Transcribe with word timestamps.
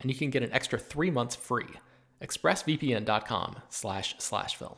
and 0.00 0.10
you 0.10 0.16
can 0.16 0.30
get 0.30 0.42
an 0.42 0.52
extra 0.52 0.78
three 0.78 1.10
months 1.10 1.36
free. 1.36 1.68
ExpressVPN.com 2.22 3.56
slash 3.68 4.14
slash 4.18 4.56
film. 4.56 4.76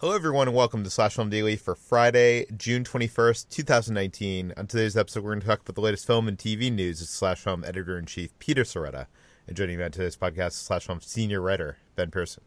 Hello, 0.00 0.14
everyone, 0.14 0.48
and 0.48 0.56
welcome 0.56 0.84
to 0.84 0.90
Slash 0.90 1.14
Film 1.14 1.30
Daily 1.30 1.56
for 1.56 1.74
Friday, 1.74 2.46
June 2.54 2.84
21st, 2.84 3.48
2019. 3.48 4.52
On 4.56 4.66
today's 4.66 4.96
episode, 4.96 5.24
we're 5.24 5.30
going 5.30 5.40
to 5.40 5.46
talk 5.46 5.60
about 5.60 5.76
the 5.76 5.80
latest 5.80 6.06
film 6.06 6.28
and 6.28 6.36
TV 6.36 6.70
news 6.70 7.00
with 7.00 7.08
Slash 7.08 7.40
Film 7.40 7.64
Editor 7.64 7.98
in 7.98 8.04
Chief 8.04 8.36
Peter 8.38 8.64
Sciretta. 8.64 9.06
And 9.46 9.56
joining 9.56 9.78
me 9.78 9.84
on 9.84 9.92
today's 9.92 10.16
podcast 10.16 10.48
is 10.48 10.54
Slash 10.56 10.86
Film 10.86 11.00
Senior 11.00 11.40
Writer 11.40 11.78
Ben 11.96 12.10
Pearson. 12.10 12.42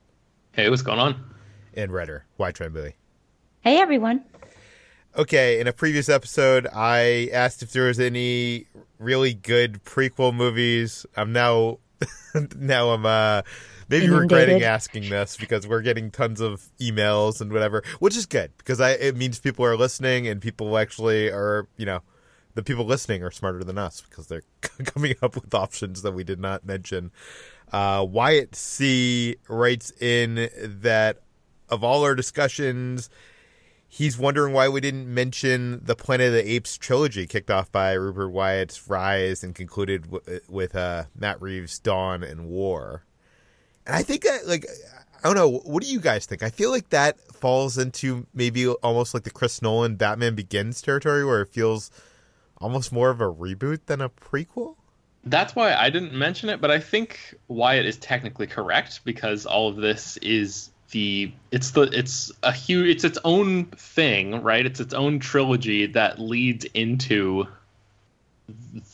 Hey, 0.52 0.70
what's 0.70 0.82
going 0.82 1.00
on? 1.00 1.34
And 1.74 1.92
writer 1.92 2.26
Hoai-Tran 2.38 2.74
Bui. 2.74 2.96
Hey, 3.62 3.80
everyone. 3.80 4.24
Okay, 5.18 5.60
in 5.60 5.66
a 5.68 5.74
previous 5.74 6.10
episode, 6.10 6.68
I 6.72 7.30
asked 7.34 7.64
if 7.64 7.72
there 7.72 7.88
was 7.88 8.00
any 8.00 8.68
really 9.00 9.34
good 9.34 9.84
prequel 9.84 10.34
movies. 10.34 11.06
I'm 11.16 11.31
now 11.34 11.80
now 12.56 12.90
I'm 12.92 13.06
uh 13.06 13.42
maybe 13.90 14.06
Inundated. 14.06 14.31
regretting 14.31 14.64
asking 14.64 15.09
this 15.09 15.38
because 15.38 15.67
we're 15.67 15.81
getting 15.81 16.12
tons 16.12 16.42
of 16.42 16.67
emails 16.80 17.42
and 17.42 17.52
whatever, 17.52 17.84
which 18.00 18.16
is 18.18 18.25
good 18.25 18.52
because 18.58 18.80
I 18.81 18.92
it 18.92 19.16
means 19.16 19.40
people 19.40 19.66
are 19.66 19.78
listening 19.78 20.28
and 20.28 20.42
people 20.42 20.78
actually 20.78 21.30
are, 21.30 21.68
you 21.78 21.86
know, 21.86 22.02
the 22.56 22.64
people 22.64 22.86
listening 22.86 23.23
are 23.23 23.31
smarter 23.31 23.64
than 23.64 23.78
us 23.78 24.02
because 24.02 24.28
they're 24.28 24.44
coming 24.86 25.16
up 25.22 25.36
with 25.36 25.53
options 25.53 26.02
that 26.02 26.12
we 26.12 26.23
did 26.23 26.40
not 26.40 26.66
mention. 26.66 27.12
Uh, 27.72 28.06
Wyatt 28.08 28.56
C 28.56 29.35
writes 29.47 29.91
in 30.00 30.50
that 30.81 31.22
of 31.69 31.84
all 31.84 32.03
our 32.03 32.16
discussions, 32.16 33.09
he's 33.97 34.16
wondering 34.16 34.53
why 34.53 34.69
we 34.69 34.80
didn't 34.80 35.12
mention 35.12 35.81
the 35.84 35.96
Planet 35.96 36.28
of 36.28 36.34
the 36.34 36.52
Apes 36.52 36.78
trilogy 36.78 37.25
kicked 37.25 37.50
off 37.50 37.72
by 37.72 37.94
Rupert 37.94 38.31
Wyatt's 38.31 38.88
Rise 38.88 39.44
and 39.44 39.56
concluded 39.56 40.12
w- 40.12 40.40
with 40.47 40.75
uh, 40.75 41.06
Matt 41.16 41.41
Reeves' 41.41 41.80
Dawn 41.80 42.22
and 42.22 42.47
War. 42.47 43.03
And 43.88 43.96
I 43.96 44.03
think 44.03 44.22
that, 44.22 44.46
like, 44.47 44.68
I 45.24 45.28
don't 45.28 45.35
know, 45.35 45.62
what 45.66 45.81
do 45.81 45.90
you 45.90 46.00
guys 46.00 46.28
think? 46.28 46.44
I 46.44 46.52
feel 46.52 46.69
like 46.69 46.90
that 46.90 47.19
falls 47.19 47.80
into 47.80 48.28
maybe 48.35 48.68
almost 48.68 49.16
like 49.16 49.24
the 49.24 49.31
Chris 49.31 49.63
Nolan 49.63 49.96
Batman 49.96 50.35
Begins 50.35 50.79
territory 50.79 51.25
where 51.25 51.41
it 51.41 51.50
feels 51.50 51.90
almost 52.58 52.91
more 52.91 53.09
of 53.09 53.19
a 53.19 53.25
reboot 53.25 53.88
than 53.88 54.02
a 54.02 54.09
prequel. 54.09 54.75
That's 55.24 55.56
why 55.56 55.74
I 55.74 55.90
didn't 55.90 56.14
mention 56.14 56.50
it, 56.50 56.62
but 56.62 56.69
I 56.69 56.79
think 56.79 57.35
Wyatt 57.47 57.88
is 57.88 57.97
technically 57.97 58.46
correct 58.46 59.02
because 59.03 59.47
all 59.47 59.69
of 59.69 59.78
this 59.78 60.18
is 60.18 60.69
the 60.92 61.31
it's 61.52 61.72
the 61.72 61.81
it's 61.84 62.31
a 62.44 62.52
huge 62.52 62.88
it's 62.90 63.03
its 63.03 63.18
own 63.24 63.66
thing, 63.66 64.42
right? 64.42 64.66
It's 64.66 64.80
its 64.80 64.94
own 64.94 65.20
trilogy 65.20 65.88
that 65.88 66.20
leads 66.20 66.66
into 66.66 67.48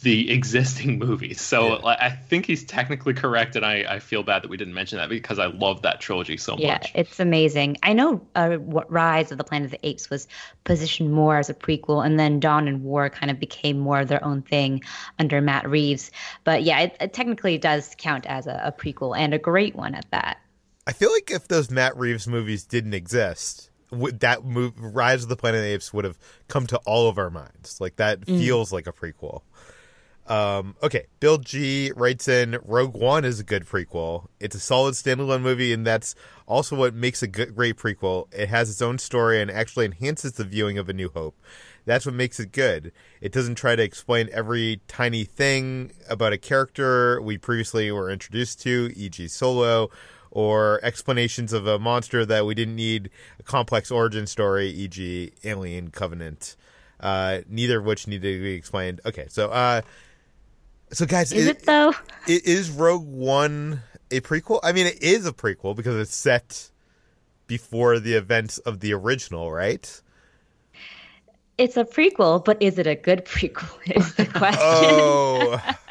the 0.02 0.32
existing 0.32 0.98
movies. 1.06 1.40
So 1.40 1.76
Yeah. 1.76 1.96
I 2.00 2.10
think 2.10 2.46
he's 2.48 2.64
technically 2.64 3.14
correct, 3.14 3.56
and 3.56 3.64
I, 3.64 3.86
I 3.88 4.00
feel 4.00 4.24
bad 4.24 4.44
that 4.44 4.50
we 4.50 4.58
didn't 4.58 4.74
mention 4.74 4.98
that 4.98 5.10
because 5.10 5.38
I 5.38 5.46
love 5.46 5.84
that 5.84 6.02
trilogy 6.02 6.38
so 6.38 6.58
Yeah, 6.58 6.74
much. 6.74 6.92
Yeah 6.96 7.02
it's 7.02 7.20
amazing. 7.20 7.78
I 7.84 7.94
know 7.94 8.26
uh, 8.36 8.58
Rise 8.60 9.32
of 9.32 9.38
the 9.38 9.44
Planet 9.44 9.66
of 9.66 9.72
the 9.72 9.88
Apes 9.88 10.10
was 10.10 10.28
positioned 10.64 11.12
more 11.12 11.38
as 11.38 11.50
a 11.50 11.54
prequel, 11.54 12.04
and 12.06 12.20
then 12.20 12.40
Dawn 12.40 12.68
and 12.68 12.84
War 12.84 13.10
kind 13.10 13.30
of 13.30 13.40
became 13.40 13.78
more 13.78 14.00
of 14.00 14.08
their 14.08 14.24
own 14.24 14.42
thing 14.42 14.82
under 15.20 15.42
Matt 15.42 15.70
Reeves. 15.70 16.12
But 16.44 16.64
yeah, 16.64 16.80
it, 16.82 16.98
it 17.00 17.14
technically 17.14 17.58
does 17.60 17.94
count 17.98 18.26
as 18.26 18.48
a, 18.48 18.62
a 18.66 18.72
prequel 18.72 19.16
and 19.18 19.34
a 19.34 19.40
great 19.40 19.76
one 19.76 19.94
at 19.96 20.10
that. 20.12 20.38
I 20.86 20.92
feel 20.92 21.12
like 21.12 21.32
if 21.32 21.48
those 21.48 21.72
Matt 21.72 21.98
Reeves 21.98 22.28
movies 22.28 22.66
didn't 22.66 22.94
exist, 22.94 23.70
would 23.92 24.20
that 24.22 24.44
move 24.44 24.74
Rise 24.78 25.24
of 25.24 25.30
the 25.30 25.36
Planet 25.36 25.60
of 25.60 25.64
the 25.64 25.74
Apes 25.74 25.94
would 25.94 26.06
have 26.06 26.18
come 26.48 26.68
to 26.68 26.78
all 26.80 27.08
of 27.08 27.18
our 27.18 27.30
minds. 27.30 27.80
Like 27.80 27.98
that 27.98 28.26
feels 28.26 28.74
like 28.74 28.88
a 28.88 28.92
prequel. 28.92 29.42
Um, 30.26 30.76
okay, 30.82 31.08
Bill 31.20 31.38
G 31.38 31.92
writes 31.96 32.28
in 32.28 32.58
Rogue 32.64 32.96
One 32.96 33.26
is 33.26 33.40
a 33.40 33.44
good 33.44 33.66
prequel. 33.66 34.28
It's 34.40 34.56
a 34.56 34.60
solid 34.60 34.94
standalone 34.94 35.42
movie, 35.42 35.74
and 35.74 35.86
that's 35.86 36.16
also 36.48 36.78
what 36.78 36.94
makes 36.94 37.22
a 37.22 37.28
good, 37.28 37.56
great 37.56 37.76
prequel. 37.76 38.34
It 38.34 38.48
has 38.48 38.70
its 38.70 38.82
own 38.82 39.00
story 39.00 39.42
and 39.42 39.52
actually 39.52 39.86
enhances 39.86 40.34
the 40.34 40.46
viewing 40.46 40.78
of 40.78 40.88
A 40.88 40.94
New 40.94 41.10
Hope. 41.10 41.36
That's 41.86 42.06
what 42.06 42.16
makes 42.16 42.40
it 42.40 42.54
good. 42.54 42.94
It 43.20 43.34
doesn't 43.34 43.56
try 43.56 43.76
to 43.76 43.84
explain 43.84 44.30
every 44.32 44.80
tiny 44.88 45.26
thing 45.26 45.92
about 46.10 46.32
a 46.32 46.38
character 46.38 47.22
we 47.22 47.38
previously 47.38 47.92
were 47.92 48.10
introduced 48.10 48.62
to, 48.62 48.94
e.g., 48.96 49.28
Solo, 49.28 49.90
or 50.34 50.80
explanations 50.84 51.54
of 51.54 51.66
a 51.68 51.78
monster 51.80 52.26
that 52.26 52.46
we 52.46 52.54
didn't 52.56 52.76
need 52.76 53.10
a 53.40 53.44
complex 53.44 53.92
origin 53.92 54.28
story, 54.28 54.68
e.g., 54.68 55.32
Alien 55.44 55.92
Covenant. 55.92 56.56
Uh, 57.00 57.40
neither 57.48 57.80
of 57.80 57.86
which 57.86 58.08
needed 58.08 58.38
to 58.38 58.42
be 58.44 58.54
explained. 58.54 59.00
Okay, 59.06 59.28
so 59.30 59.50
uh, 59.50 59.82
so 60.92 61.06
guys, 61.06 61.32
Is 61.32 61.48
i- 61.48 61.52
it 61.52 61.66
though? 61.66 61.90
i- 62.28 62.42
is 62.46 62.70
Rogue 62.72 63.06
One 63.08 63.82
a 64.12 64.22
prequel? 64.22 64.60
I 64.64 64.72
mean, 64.72 64.88
it 64.88 65.02
is 65.04 65.26
a 65.26 65.32
prequel 65.34 65.76
because 65.76 65.96
it's 66.00 66.16
set 66.16 66.70
before 67.48 68.00
the 68.00 68.14
events 68.14 68.58
of 68.60 68.80
the 68.80 68.94
original, 68.94 69.52
right? 69.52 70.02
It's 71.58 71.78
a 71.78 71.84
prequel, 71.84 72.44
but 72.44 72.62
is 72.62 72.80
it 72.80 72.88
a 72.88 72.96
good 72.96 73.26
prequel? 73.26 73.70
Is 73.96 74.16
the 74.16 74.26
question. 74.40 74.60
Oh, 74.64 75.60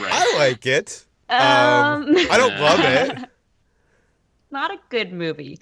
Right. 0.00 0.12
I 0.12 0.38
like 0.38 0.64
it. 0.66 1.04
Um, 1.28 1.38
Um, 1.40 2.16
I 2.30 2.36
don't 2.36 2.60
love 2.60 2.78
it. 2.80 3.28
Not 4.50 4.70
a 4.72 4.78
good 4.88 5.12
movie, 5.12 5.58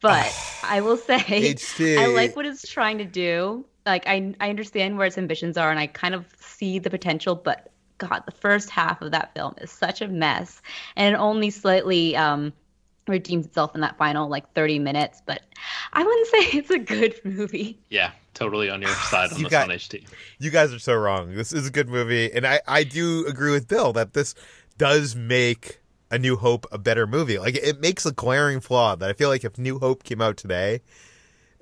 but 0.00 0.32
I 0.64 0.80
will 0.80 0.96
say 0.96 1.18
HT. 1.18 1.98
I 1.98 2.06
like 2.06 2.34
what 2.36 2.46
it's 2.46 2.68
trying 2.68 2.98
to 2.98 3.04
do. 3.04 3.64
Like 3.86 4.06
I 4.06 4.34
I 4.40 4.50
understand 4.50 4.96
where 4.98 5.06
its 5.06 5.18
ambitions 5.18 5.56
are 5.56 5.70
and 5.70 5.78
I 5.78 5.86
kind 5.88 6.14
of 6.14 6.26
see 6.38 6.78
the 6.78 6.90
potential, 6.90 7.34
but 7.34 7.70
god, 7.98 8.22
the 8.26 8.32
first 8.32 8.70
half 8.70 9.00
of 9.02 9.12
that 9.12 9.32
film 9.34 9.54
is 9.60 9.70
such 9.70 10.00
a 10.00 10.08
mess 10.08 10.60
and 10.96 11.14
it 11.14 11.18
only 11.18 11.50
slightly 11.50 12.16
um 12.16 12.52
redeems 13.08 13.46
itself 13.46 13.74
in 13.74 13.80
that 13.80 13.98
final 13.98 14.28
like 14.28 14.52
30 14.54 14.78
minutes, 14.78 15.20
but 15.26 15.42
I 15.92 16.02
wouldn't 16.04 16.26
say 16.52 16.58
it's 16.58 16.70
a 16.70 16.78
good 16.78 17.14
movie. 17.24 17.78
Yeah, 17.90 18.12
totally 18.34 18.70
on 18.70 18.80
your 18.82 18.90
side 19.10 19.30
on 19.32 19.38
You 19.38 19.44
this 19.44 19.50
got- 19.50 19.68
one, 19.68 19.76
HT. 19.76 20.04
You 20.38 20.50
guys 20.50 20.72
are 20.72 20.78
so 20.78 20.94
wrong. 20.94 21.34
This 21.34 21.52
is 21.52 21.66
a 21.66 21.70
good 21.70 21.88
movie, 21.88 22.32
and 22.32 22.46
I 22.46 22.60
I 22.68 22.84
do 22.84 23.26
agree 23.26 23.50
with 23.52 23.66
Bill 23.68 23.92
that 23.94 24.14
this 24.14 24.34
does 24.78 25.14
make 25.16 25.80
A 26.12 26.18
New 26.18 26.36
Hope 26.36 26.66
a 26.70 26.78
better 26.78 27.06
movie. 27.06 27.38
Like 27.38 27.56
it 27.56 27.80
makes 27.80 28.06
a 28.06 28.12
glaring 28.12 28.60
flaw 28.60 28.94
that 28.94 29.08
I 29.08 29.14
feel 29.14 29.28
like 29.28 29.44
if 29.44 29.58
New 29.58 29.78
Hope 29.80 30.04
came 30.04 30.20
out 30.20 30.36
today, 30.36 30.82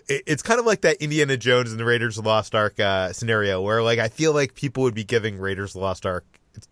it, 0.08 0.24
it's 0.26 0.42
kind 0.42 0.60
of 0.60 0.66
like 0.66 0.82
that 0.82 0.96
Indiana 0.96 1.36
Jones 1.36 1.70
and 1.70 1.80
the 1.80 1.84
Raiders 1.84 2.18
of 2.18 2.24
the 2.24 2.30
Lost 2.30 2.54
Ark 2.54 2.78
uh, 2.78 3.12
scenario 3.12 3.62
where 3.62 3.82
like 3.82 3.98
I 3.98 4.08
feel 4.08 4.34
like 4.34 4.54
people 4.54 4.82
would 4.82 4.94
be 4.94 5.04
giving 5.04 5.38
Raiders 5.38 5.70
of 5.70 5.74
the 5.74 5.86
Lost 5.86 6.04
Ark 6.04 6.24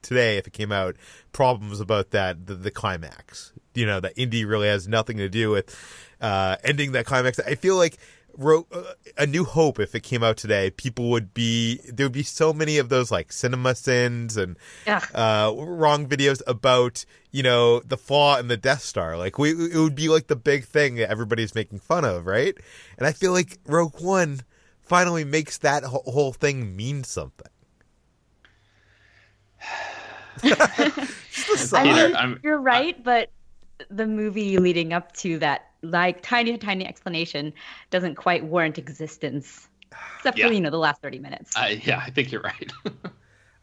today 0.02 0.38
if 0.38 0.46
it 0.46 0.52
came 0.52 0.72
out 0.72 0.96
problems 1.32 1.80
about 1.80 2.10
that 2.10 2.46
the, 2.46 2.54
the 2.54 2.70
climax. 2.70 3.52
You 3.75 3.86
know 3.86 4.00
that 4.00 4.14
Indy 4.16 4.44
really 4.44 4.69
has 4.69 4.88
nothing 4.88 5.19
to 5.19 5.28
do 5.28 5.50
with 5.50 5.75
uh, 6.20 6.56
ending 6.64 6.92
that 6.92 7.06
climax. 7.06 7.38
I 7.38 7.54
feel 7.54 7.76
like 7.76 7.98
wrote 8.38 8.67
uh, 8.73 8.93
a 9.19 9.26
new 9.26 9.44
hope 9.44 9.79
if 9.81 9.94
it 9.94 10.02
came 10.05 10.23
out 10.23 10.37
today 10.37 10.70
people 10.70 11.11
would 11.11 11.35
be 11.35 11.81
there 11.93 12.06
would 12.06 12.12
be 12.12 12.23
so 12.23 12.52
many 12.52 12.79
of 12.79 12.88
those 12.88 13.11
like 13.11 13.32
cinema 13.32 13.75
sins 13.75 14.37
and 14.37 14.56
Ugh. 14.87 15.05
uh 15.14 15.52
wrong 15.56 16.06
videos 16.06 16.40
about 16.46 17.05
you 17.32 17.43
know 17.43 17.81
the 17.81 17.96
flaw 17.99 18.38
in 18.38 18.46
the 18.49 18.56
death 18.56 18.81
star 18.82 19.17
like 19.19 19.38
we 19.38 19.50
it 19.50 19.76
would 19.76 19.96
be 19.96 20.08
like 20.08 20.29
the 20.29 20.37
big 20.37 20.64
thing 20.64 20.94
that 20.94 21.11
everybody's 21.11 21.55
making 21.55 21.81
fun 21.81 22.05
of 22.05 22.26
right 22.26 22.56
and 22.96 23.06
i 23.06 23.12
feel 23.12 23.32
like 23.32 23.58
rogue 23.67 24.00
one 24.00 24.40
finally 24.81 25.25
makes 25.25 25.58
that 25.58 25.82
wh- 25.85 26.08
whole 26.08 26.32
thing 26.32 26.76
mean 26.76 27.02
something 27.05 27.50
Just 30.43 31.49
a 31.50 31.58
I 31.76 31.82
sigh. 31.82 31.82
Peter, 31.82 32.08
mean, 32.26 32.40
you're 32.43 32.58
right, 32.61 33.02
but 33.02 33.31
the 33.90 34.06
movie 34.06 34.58
leading 34.58 34.93
up 34.93 35.12
to 35.19 35.38
that, 35.38 35.68
like 35.82 36.22
tiny, 36.22 36.56
tiny 36.58 36.86
explanation, 36.86 37.52
doesn't 37.90 38.16
quite 38.16 38.44
warrant 38.44 38.78
existence, 38.78 39.69
except 40.19 40.38
Yeah. 40.38 40.48
for 40.48 40.52
you 40.52 40.60
know 40.60 40.70
the 40.70 40.78
last 40.78 41.00
thirty 41.02 41.19
minutes. 41.19 41.56
I, 41.56 41.80
yeah, 41.84 42.02
I 42.04 42.10
think 42.10 42.32
you're 42.32 42.42
right. 42.42 42.72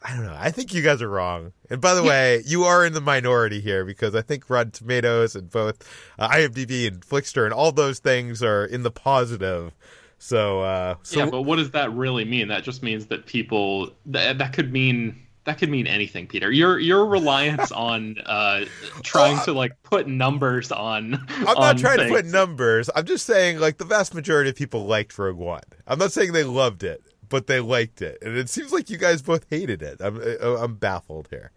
I 0.08 0.16
don't 0.16 0.26
know. 0.26 0.38
I 0.38 0.52
think 0.52 0.72
you 0.74 0.84
guys 0.84 1.02
are 1.02 1.10
wrong. 1.10 1.52
And 1.72 1.82
by 1.82 1.96
the 1.96 2.04
way, 2.04 2.44
you 2.46 2.64
are 2.64 2.86
in 2.86 2.94
the 2.94 3.02
minority 3.02 3.60
here 3.60 3.84
because 3.84 4.14
I 4.14 4.22
think 4.22 4.48
Rotten 4.52 4.72
Tomatoes 4.72 5.36
and 5.36 5.50
both 5.50 5.82
uh, 6.20 6.30
IMDb 6.30 6.88
and 6.88 7.02
Flixster 7.02 7.44
and 7.44 7.52
all 7.52 7.72
those 7.72 7.98
things 7.98 8.44
are 8.44 8.64
in 8.66 8.84
the 8.84 8.92
positive. 8.92 9.74
So, 10.20 10.62
uh, 10.62 10.96
so 11.02 11.20
yeah, 11.20 11.30
but 11.32 11.42
what 11.42 11.56
does 11.56 11.72
that 11.72 11.92
really 11.92 12.24
mean? 12.24 12.50
That 12.50 12.64
just 12.64 12.84
means 12.84 13.08
that 13.08 13.26
people 13.26 13.92
that 14.06 14.38
that 14.38 14.54
could 14.54 14.72
mean 14.72 15.25
that 15.46 15.60
could 15.60 15.70
mean 15.70 15.88
anything, 15.88 16.28
Peter. 16.28 16.52
Your 16.52 16.78
your 16.80 17.06
reliance 17.06 17.72
on 17.72 18.18
uh 18.26 18.66
trying 19.04 19.40
to 19.46 19.54
like 19.54 19.82
put 19.84 20.08
numbers 20.08 20.72
on. 20.72 21.26
I'm 21.48 21.56
not 21.56 21.78
trying 21.78 22.00
to 22.00 22.10
put 22.10 22.26
numbers. 22.26 22.90
I'm 22.96 23.06
just 23.06 23.26
saying, 23.26 23.60
like, 23.60 23.78
the 23.78 23.86
vast 23.86 24.14
majority 24.14 24.50
of 24.50 24.56
people 24.56 24.86
liked 24.86 25.18
Rogue 25.18 25.38
One. 25.38 25.62
I'm 25.88 26.00
not 26.00 26.12
saying 26.12 26.34
they 26.34 26.44
loved 26.44 26.84
it, 26.84 27.02
but 27.30 27.48
they 27.48 27.60
liked 27.60 28.02
it, 28.02 28.18
and 28.22 28.36
it 28.36 28.50
seems 28.50 28.74
like 28.74 28.90
you 28.90 28.98
guys 28.98 29.22
both 29.22 29.46
hated 29.50 29.82
it. 29.82 30.02
I'm 30.02 30.20
uh, 30.20 30.58
I'm 30.58 30.76
baffled 30.76 31.28
here. 31.30 31.52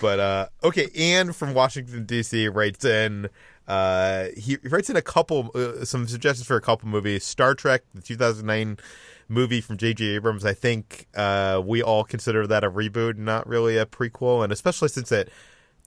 But 0.00 0.20
uh, 0.20 0.46
okay, 0.64 0.88
Anne 0.96 1.32
from 1.32 1.52
Washington 1.52 2.06
D.C. 2.06 2.48
writes 2.48 2.84
in. 2.84 3.28
Uh, 3.66 4.28
he 4.36 4.58
writes 4.62 4.88
in 4.88 4.94
a 4.94 5.02
couple, 5.02 5.50
uh, 5.56 5.84
some 5.84 6.06
suggestions 6.06 6.46
for 6.46 6.54
a 6.54 6.60
couple 6.60 6.88
movies. 6.88 7.24
Star 7.24 7.52
Trek, 7.52 7.82
the 7.94 8.00
2009 8.00 8.78
movie 9.28 9.60
from 9.60 9.76
J.J. 9.76 10.04
Abrams. 10.04 10.44
I 10.44 10.54
think 10.54 11.06
uh, 11.14 11.62
we 11.64 11.82
all 11.82 12.04
consider 12.04 12.46
that 12.46 12.64
a 12.64 12.70
reboot, 12.70 13.16
not 13.16 13.46
really 13.46 13.76
a 13.76 13.86
prequel, 13.86 14.42
and 14.42 14.52
especially 14.52 14.88
since 14.88 15.10
it 15.12 15.30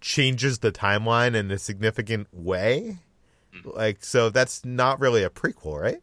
changes 0.01 0.59
the 0.59 0.71
timeline 0.71 1.35
in 1.35 1.51
a 1.51 1.57
significant 1.57 2.27
way. 2.31 2.97
Like, 3.63 4.03
so 4.03 4.29
that's 4.29 4.63
not 4.63 4.99
really 4.99 5.23
a 5.23 5.29
prequel, 5.29 5.81
right? 5.81 6.01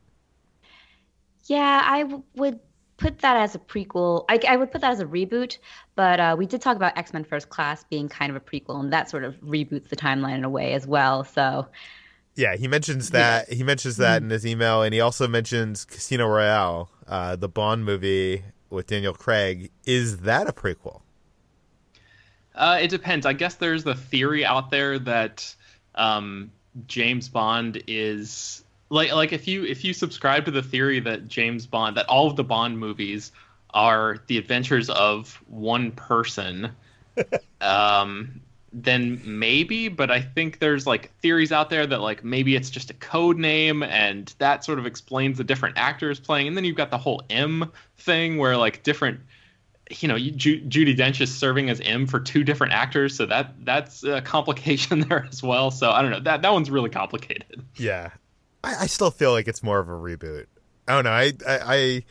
Yeah, 1.45 1.83
I 1.85 2.03
w- 2.03 2.23
would 2.35 2.59
put 2.97 3.21
that 3.21 3.37
as 3.37 3.55
a 3.55 3.59
prequel. 3.59 4.25
I, 4.29 4.41
I 4.49 4.57
would 4.57 4.73
put 4.73 4.81
that 4.81 4.93
as 4.93 5.01
a 5.01 5.05
reboot, 5.07 5.59
but 5.95 6.19
uh, 6.19 6.35
we 6.37 6.47
did 6.47 6.61
talk 6.61 6.77
about 6.77 6.97
X 6.99 7.13
Men 7.13 7.25
First 7.25 7.49
Class 7.49 7.85
being 7.85 8.09
kind 8.09 8.31
of 8.31 8.37
a 8.37 8.41
prequel, 8.41 8.81
and 8.81 8.93
that 8.93 9.09
sort 9.11 9.25
of 9.25 9.35
reboots 9.41 9.89
the 9.89 9.97
timeline 9.97 10.37
in 10.37 10.45
a 10.45 10.51
way 10.51 10.73
as 10.73 10.87
well. 10.87 11.25
So, 11.25 11.67
Yeah, 12.37 12.55
he 12.55 12.69
mentions 12.69 13.11
that. 13.11 13.51
He 13.51 13.63
mentions 13.63 13.97
that 13.97 14.23
in 14.23 14.31
his 14.31 14.47
email, 14.47 14.83
and 14.83 14.93
he 14.93 15.01
also 15.01 15.27
mentions 15.27 15.87
Casino 15.87 16.29
Royale, 16.29 16.91
uh, 17.09 17.35
the 17.37 17.49
Bond 17.49 17.85
movie 17.85 18.45
with 18.69 18.87
Daniel 18.87 19.15
Craig. 19.15 19.71
Is 19.87 20.19
that 20.19 20.47
a 20.47 20.53
prequel? 20.53 21.01
Uh, 22.55 22.79
it 22.81 22.89
depends. 22.89 23.25
I 23.25 23.33
guess 23.33 23.55
there's 23.55 23.85
the 23.85 23.95
theory 23.95 24.45
out 24.45 24.71
there 24.71 24.99
that 24.99 25.55
um, 25.95 26.51
James 26.87 27.29
Bond 27.29 27.83
is 27.87 28.65
like 28.89 29.13
like 29.13 29.33
if 29.33 29.49
you 29.49 29.65
if 29.65 29.85
you 29.85 29.93
subscribe 29.93 30.45
to 30.45 30.51
the 30.51 30.63
theory 30.63 31.01
that 31.01 31.29
James 31.29 31.67
Bond 31.67 31.97
that 31.97 32.07
all 32.07 32.27
of 32.27 32.37
the 32.37 32.45
Bond 32.45 32.79
movies 32.79 33.33
are 33.71 34.19
the 34.27 34.39
adventures 34.39 34.89
of 34.89 35.43
one 35.49 35.91
person, 35.93 36.71
um, 37.61 38.41
then 38.83 39.21
maybe. 39.25 39.89
But 39.89 40.11
I 40.11 40.21
think 40.21 40.59
there's 40.59 40.87
like 40.87 41.11
theories 41.21 41.53
out 41.53 41.71
there 41.71 41.87
that 41.87 42.01
like 42.01 42.23
maybe 42.23 42.57
it's 42.57 42.71
just 42.71 42.91
a 42.91 42.95
code 42.95 43.39
name, 43.39 43.83
and 43.83 44.33
that 44.39 44.65
sort 44.65 44.79
of 44.79 44.87
explains 44.87 45.39
the 45.39 45.45
different 45.45 45.79
actors 45.79 46.21
playing. 46.21 46.49
And 46.49 46.57
then 46.57 46.65
you've 46.65 46.77
got 46.77 46.91
the 46.91 46.99
whole 46.99 47.23
M 47.31 47.73
thing 47.97 48.39
where 48.39 48.57
like 48.57 48.83
different 48.83 49.21
you 50.01 50.09
know, 50.09 50.19
Ju- 50.19 50.61
Judi 50.63 50.97
Dench 50.97 51.21
is 51.21 51.33
serving 51.33 51.71
as 51.71 51.81
M 51.81 52.07
for 52.07 52.19
two 52.19 52.43
different 52.43 52.73
actors, 52.73 53.17
so 53.17 53.27
that 53.27 53.55
that's 53.65 54.03
a 54.03 54.21
complication 54.21 55.01
there 55.09 55.27
as 55.29 55.43
well. 55.43 55.71
So 55.71 55.91
I 55.91 56.03
don't 56.03 56.11
know. 56.11 56.21
That 56.21 56.43
that 56.43 56.53
one's 56.53 56.71
really 56.71 56.91
complicated. 56.91 57.65
Yeah, 57.77 58.11
I, 58.65 58.83
I 58.83 58.87
still 58.87 59.11
feel 59.11 59.33
like 59.33 59.49
it's 59.49 59.63
more 59.63 59.79
of 59.79 59.89
a 59.89 59.93
reboot. 59.93 60.47
I 60.89 60.95
don't 60.95 61.05
know. 61.05 61.11
I, 61.11 61.33
I, 61.47 61.61
I 61.75 62.05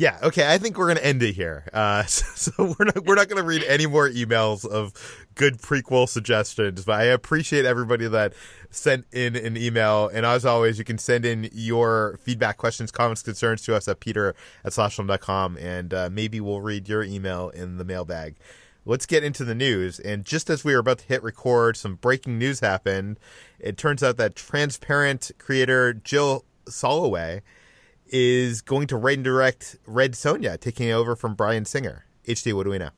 yeah, 0.00 0.16
okay. 0.22 0.50
I 0.50 0.56
think 0.56 0.78
we're 0.78 0.88
gonna 0.88 1.00
end 1.00 1.22
it 1.22 1.34
here. 1.34 1.64
Uh, 1.74 2.02
so, 2.06 2.24
so 2.34 2.74
we're 2.78 2.86
not 2.86 3.04
we're 3.04 3.16
not 3.16 3.28
gonna 3.28 3.42
read 3.42 3.62
any 3.64 3.84
more 3.84 4.08
emails 4.08 4.64
of 4.64 4.94
good 5.34 5.58
prequel 5.58 6.08
suggestions. 6.08 6.86
But 6.86 7.00
I 7.00 7.04
appreciate 7.04 7.66
everybody 7.66 8.08
that 8.08 8.32
sent 8.70 9.04
in 9.12 9.36
an 9.36 9.58
email. 9.58 10.08
And 10.08 10.24
as 10.24 10.46
always, 10.46 10.78
you 10.78 10.84
can 10.84 10.96
send 10.96 11.26
in 11.26 11.50
your 11.52 12.18
feedback, 12.22 12.56
questions, 12.56 12.90
comments, 12.90 13.22
concerns 13.22 13.60
to 13.64 13.76
us 13.76 13.88
at 13.88 14.00
peter 14.00 14.34
at 14.64 14.72
slashfilm.com, 14.72 15.58
and 15.58 15.92
uh, 15.92 16.08
maybe 16.10 16.40
we'll 16.40 16.62
read 16.62 16.88
your 16.88 17.02
email 17.02 17.50
in 17.50 17.76
the 17.76 17.84
mailbag. 17.84 18.36
Let's 18.86 19.04
get 19.04 19.22
into 19.22 19.44
the 19.44 19.54
news. 19.54 20.00
And 20.00 20.24
just 20.24 20.48
as 20.48 20.64
we 20.64 20.72
were 20.72 20.78
about 20.78 21.00
to 21.00 21.06
hit 21.06 21.22
record, 21.22 21.76
some 21.76 21.96
breaking 21.96 22.38
news 22.38 22.60
happened. 22.60 23.18
It 23.58 23.76
turns 23.76 24.02
out 24.02 24.16
that 24.16 24.34
transparent 24.34 25.30
creator 25.36 25.92
Jill 25.92 26.46
Soloway 26.64 27.42
is 28.10 28.60
going 28.60 28.86
to 28.88 28.96
write 28.96 29.16
and 29.16 29.24
direct 29.24 29.76
Red 29.86 30.12
Sonja, 30.12 30.58
taking 30.60 30.90
over 30.90 31.16
from 31.16 31.34
Bryan 31.34 31.64
Singer. 31.64 32.04
HT, 32.26 32.52
what 32.52 32.64
do 32.64 32.70
we 32.70 32.78
know? 32.78 32.90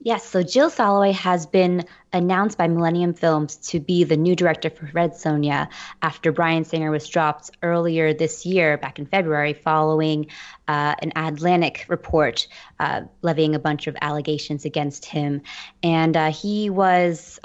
yes, 0.00 0.24
so 0.24 0.42
Jill 0.42 0.70
Soloway 0.70 1.12
has 1.12 1.46
been 1.46 1.84
announced 2.12 2.58
by 2.58 2.68
Millennium 2.68 3.14
Films 3.14 3.56
to 3.56 3.80
be 3.80 4.04
the 4.04 4.16
new 4.16 4.36
director 4.36 4.70
for 4.70 4.88
Red 4.92 5.12
Sonja 5.12 5.68
after 6.02 6.32
Bryan 6.32 6.64
Singer 6.64 6.90
was 6.90 7.08
dropped 7.08 7.50
earlier 7.62 8.14
this 8.14 8.46
year, 8.46 8.76
back 8.78 8.98
in 8.98 9.06
February, 9.06 9.52
following 9.52 10.26
uh, 10.68 10.94
an 11.00 11.12
Atlantic 11.16 11.86
report 11.88 12.46
uh, 12.78 13.02
levying 13.22 13.54
a 13.54 13.58
bunch 13.58 13.86
of 13.86 13.96
allegations 14.00 14.64
against 14.64 15.04
him. 15.04 15.42
And 15.82 16.16
uh, 16.16 16.30
he 16.30 16.70
was. 16.70 17.38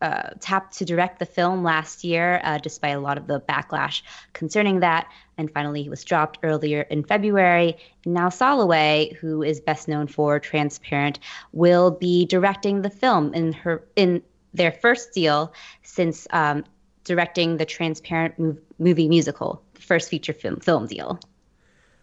Uh, 0.00 0.30
tapped 0.40 0.78
to 0.78 0.84
direct 0.86 1.18
the 1.18 1.26
film 1.26 1.62
last 1.62 2.04
year, 2.04 2.40
uh, 2.42 2.56
despite 2.56 2.96
a 2.96 3.00
lot 3.00 3.18
of 3.18 3.26
the 3.26 3.38
backlash 3.40 4.00
concerning 4.32 4.80
that. 4.80 5.06
And 5.36 5.52
finally, 5.52 5.82
he 5.82 5.90
was 5.90 6.04
dropped 6.04 6.38
earlier 6.42 6.82
in 6.82 7.04
February. 7.04 7.76
And 8.06 8.14
now 8.14 8.30
Soloway, 8.30 9.14
who 9.16 9.42
is 9.42 9.60
best 9.60 9.88
known 9.88 10.06
for 10.06 10.40
Transparent, 10.40 11.18
will 11.52 11.90
be 11.90 12.24
directing 12.24 12.80
the 12.80 12.88
film 12.88 13.34
in 13.34 13.52
her 13.52 13.84
in 13.94 14.22
their 14.54 14.72
first 14.72 15.12
deal 15.12 15.52
since 15.82 16.26
um, 16.30 16.64
directing 17.04 17.58
the 17.58 17.66
Transparent 17.66 18.38
mov- 18.40 18.58
movie 18.78 19.08
musical, 19.08 19.62
the 19.74 19.82
first 19.82 20.08
feature 20.08 20.32
film 20.32 20.60
film 20.60 20.86
deal. 20.86 21.20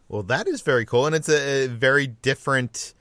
Well, 0.07 0.23
that 0.23 0.47
is 0.47 0.61
very 0.61 0.85
cool, 0.85 1.05
and 1.05 1.15
it's 1.15 1.29
a, 1.29 1.65
a 1.65 1.67
very 1.67 2.07
different 2.07 2.93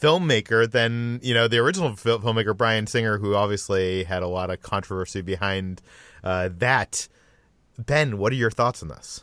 filmmaker 0.00 0.70
than 0.70 1.20
you 1.22 1.34
know 1.34 1.48
the 1.48 1.58
original 1.58 1.94
fil- 1.96 2.20
filmmaker 2.20 2.56
Bryan 2.56 2.86
Singer, 2.86 3.18
who 3.18 3.34
obviously 3.34 4.04
had 4.04 4.22
a 4.22 4.28
lot 4.28 4.50
of 4.50 4.62
controversy 4.62 5.20
behind 5.20 5.82
uh, 6.24 6.50
that. 6.58 7.08
Ben, 7.78 8.18
what 8.18 8.32
are 8.32 8.36
your 8.36 8.50
thoughts 8.50 8.82
on 8.82 8.88
this? 8.88 9.22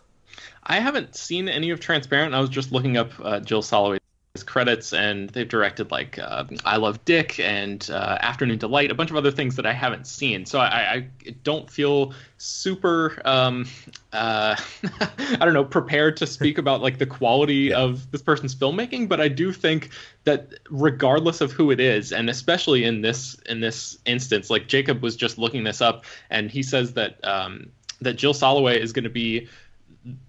I 0.63 0.79
haven't 0.79 1.15
seen 1.15 1.50
any 1.50 1.70
of 1.72 1.79
Transparent. 1.79 2.34
I 2.34 2.39
was 2.39 2.50
just 2.50 2.72
looking 2.72 2.98
up 2.98 3.12
uh, 3.22 3.39
Jill 3.41 3.62
Soloway's 3.62 4.00
credits, 4.44 4.94
and 4.94 5.30
they've 5.30 5.48
directed 5.48 5.92
like 5.92 6.20
uh, 6.20 6.46
I 6.63 6.77
Love 6.77 7.04
Dick 7.06 7.39
and 7.39 7.88
uh, 7.92 8.18
Afternoon 8.22 8.58
Delight, 8.58 8.92
a 8.92 8.96
bunch 8.96 9.10
of 9.10 9.15
other 9.15 9.32
things 9.32 9.56
that 9.56 9.65
I 9.65 9.74
haven't 9.74 10.08
seen. 10.08 10.46
So 10.46 10.60
I, 10.60 10.68
I 10.94 11.08
don't 11.44 11.70
feel 11.70 12.13
super, 12.38 13.22
um, 13.25 13.68
uh, 14.13 14.56
I 15.20 15.38
don't 15.39 15.54
know, 15.54 15.65
prepared 15.65 16.18
to 16.18 16.27
speak 16.27 16.58
about 16.58 16.82
like 16.82 16.98
the 16.98 17.06
quality 17.06 17.74
of 17.74 18.12
this 18.12 18.22
person's 18.22 18.56
filmmaking. 18.56 19.08
But 19.08 19.22
I 19.22 19.27
do 19.27 19.51
think 19.51 19.89
that 20.24 20.54
regardless 20.70 21.42
of 21.42 21.51
who 21.51 21.72
it 21.72 21.80
is, 21.80 22.12
and 22.12 22.30
especially 22.30 22.84
in 22.84 23.01
this 23.01 23.36
in 23.48 23.60
this 23.60 23.98
instance, 24.06 24.50
like 24.50 24.68
Jacob 24.68 25.01
was 25.01 25.15
just 25.15 25.38
looking 25.38 25.63
this 25.63 25.82
up, 25.82 26.06
and 26.30 26.50
he 26.50 26.63
says 26.63 26.94
that 26.94 27.24
um, 27.24 27.72
that 28.01 28.13
Jill 28.13 28.34
Soloway 28.34 28.77
is 28.77 28.94
going 28.94 29.04
to 29.04 29.10
be 29.10 29.48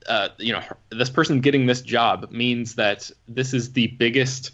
uh, 0.07 0.29
you 0.39 0.53
know, 0.53 0.63
this 0.91 1.11
person 1.11 1.41
getting 1.41 1.67
this 1.67 1.83
job 1.83 2.31
means 2.31 2.75
that 2.77 3.11
this 3.29 3.53
is 3.53 3.73
the 3.73 3.89
biggest 3.89 4.53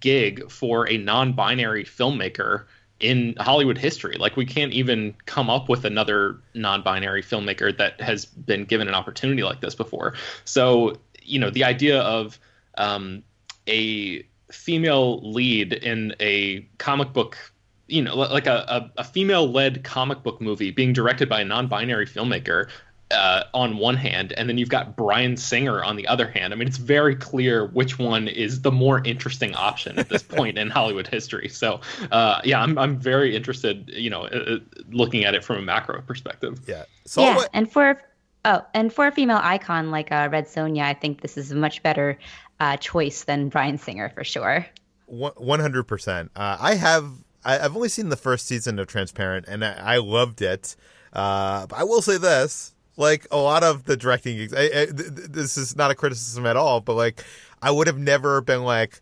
gig 0.00 0.50
for 0.50 0.88
a 0.88 0.98
non-binary 0.98 1.84
filmmaker 1.84 2.64
in 3.00 3.34
Hollywood 3.38 3.78
history. 3.78 4.16
Like 4.18 4.36
we 4.36 4.44
can't 4.44 4.72
even 4.72 5.14
come 5.26 5.48
up 5.48 5.68
with 5.68 5.84
another 5.84 6.40
non-binary 6.54 7.22
filmmaker 7.22 7.76
that 7.78 8.00
has 8.00 8.26
been 8.26 8.64
given 8.64 8.88
an 8.88 8.94
opportunity 8.94 9.42
like 9.42 9.60
this 9.60 9.74
before. 9.74 10.14
So, 10.44 10.96
you 11.22 11.38
know, 11.38 11.50
the 11.50 11.64
idea 11.64 12.00
of 12.00 12.38
um, 12.76 13.22
a 13.68 14.26
female 14.50 15.20
lead 15.22 15.72
in 15.72 16.14
a 16.20 16.60
comic 16.78 17.12
book 17.12 17.36
you 17.86 18.02
know 18.02 18.14
like 18.14 18.46
a, 18.46 18.64
a, 18.96 19.00
a 19.00 19.04
female 19.04 19.50
led 19.50 19.82
comic 19.84 20.22
book 20.22 20.40
movie 20.40 20.70
being 20.70 20.92
directed 20.92 21.28
by 21.28 21.40
a 21.40 21.44
non-binary 21.44 22.06
filmmaker 22.06 22.68
uh, 23.10 23.44
on 23.54 23.78
one 23.78 23.96
hand, 23.96 24.32
and 24.32 24.48
then 24.48 24.58
you've 24.58 24.68
got 24.68 24.96
Bryan 24.96 25.36
Singer 25.36 25.82
on 25.82 25.96
the 25.96 26.06
other 26.06 26.28
hand. 26.30 26.52
I 26.52 26.56
mean, 26.56 26.68
it's 26.68 26.76
very 26.76 27.16
clear 27.16 27.66
which 27.66 27.98
one 27.98 28.28
is 28.28 28.60
the 28.62 28.70
more 28.72 29.02
interesting 29.04 29.54
option 29.54 29.98
at 29.98 30.08
this 30.08 30.22
point 30.36 30.58
in 30.58 30.68
Hollywood 30.70 31.06
history. 31.06 31.48
So, 31.48 31.80
uh, 32.12 32.40
yeah, 32.44 32.60
I'm 32.62 32.76
I'm 32.78 32.98
very 32.98 33.34
interested, 33.34 33.88
you 33.94 34.10
know, 34.10 34.24
uh, 34.24 34.58
looking 34.90 35.24
at 35.24 35.34
it 35.34 35.44
from 35.44 35.56
a 35.56 35.62
macro 35.62 36.02
perspective. 36.02 36.60
Yeah. 36.66 36.84
So 37.06 37.22
yeah, 37.22 37.36
what- 37.36 37.50
and 37.52 37.70
for 37.70 38.02
oh, 38.44 38.62
and 38.74 38.92
for 38.92 39.06
a 39.06 39.12
female 39.12 39.40
icon 39.42 39.90
like 39.90 40.12
uh, 40.12 40.28
Red 40.30 40.46
Sonja, 40.46 40.82
I 40.82 40.94
think 40.94 41.22
this 41.22 41.36
is 41.38 41.50
a 41.50 41.56
much 41.56 41.82
better 41.82 42.18
uh, 42.60 42.76
choice 42.76 43.24
than 43.24 43.48
Bryan 43.48 43.78
Singer 43.78 44.10
for 44.10 44.24
sure. 44.24 44.66
One 45.06 45.60
hundred 45.60 45.84
percent. 45.84 46.30
Uh, 46.36 46.58
I 46.60 46.74
have. 46.74 47.10
I, 47.44 47.58
I've 47.60 47.74
only 47.74 47.88
seen 47.88 48.10
the 48.10 48.16
first 48.16 48.46
season 48.46 48.78
of 48.78 48.88
Transparent, 48.88 49.46
and 49.48 49.64
I, 49.64 49.94
I 49.94 49.96
loved 49.98 50.42
it. 50.42 50.76
Uh, 51.12 51.66
but 51.66 51.76
I 51.76 51.84
will 51.84 52.02
say 52.02 52.18
this: 52.18 52.74
like 52.98 53.26
a 53.30 53.38
lot 53.38 53.62
of 53.62 53.84
the 53.84 53.96
directing, 53.96 54.40
I, 54.54 54.64
I, 54.64 54.68
th- 54.68 54.96
th- 54.96 55.28
this 55.30 55.56
is 55.56 55.76
not 55.76 55.90
a 55.90 55.94
criticism 55.94 56.44
at 56.46 56.56
all, 56.56 56.80
but 56.80 56.94
like 56.94 57.24
I 57.62 57.70
would 57.70 57.86
have 57.86 57.98
never 57.98 58.40
been 58.40 58.64
like, 58.64 59.00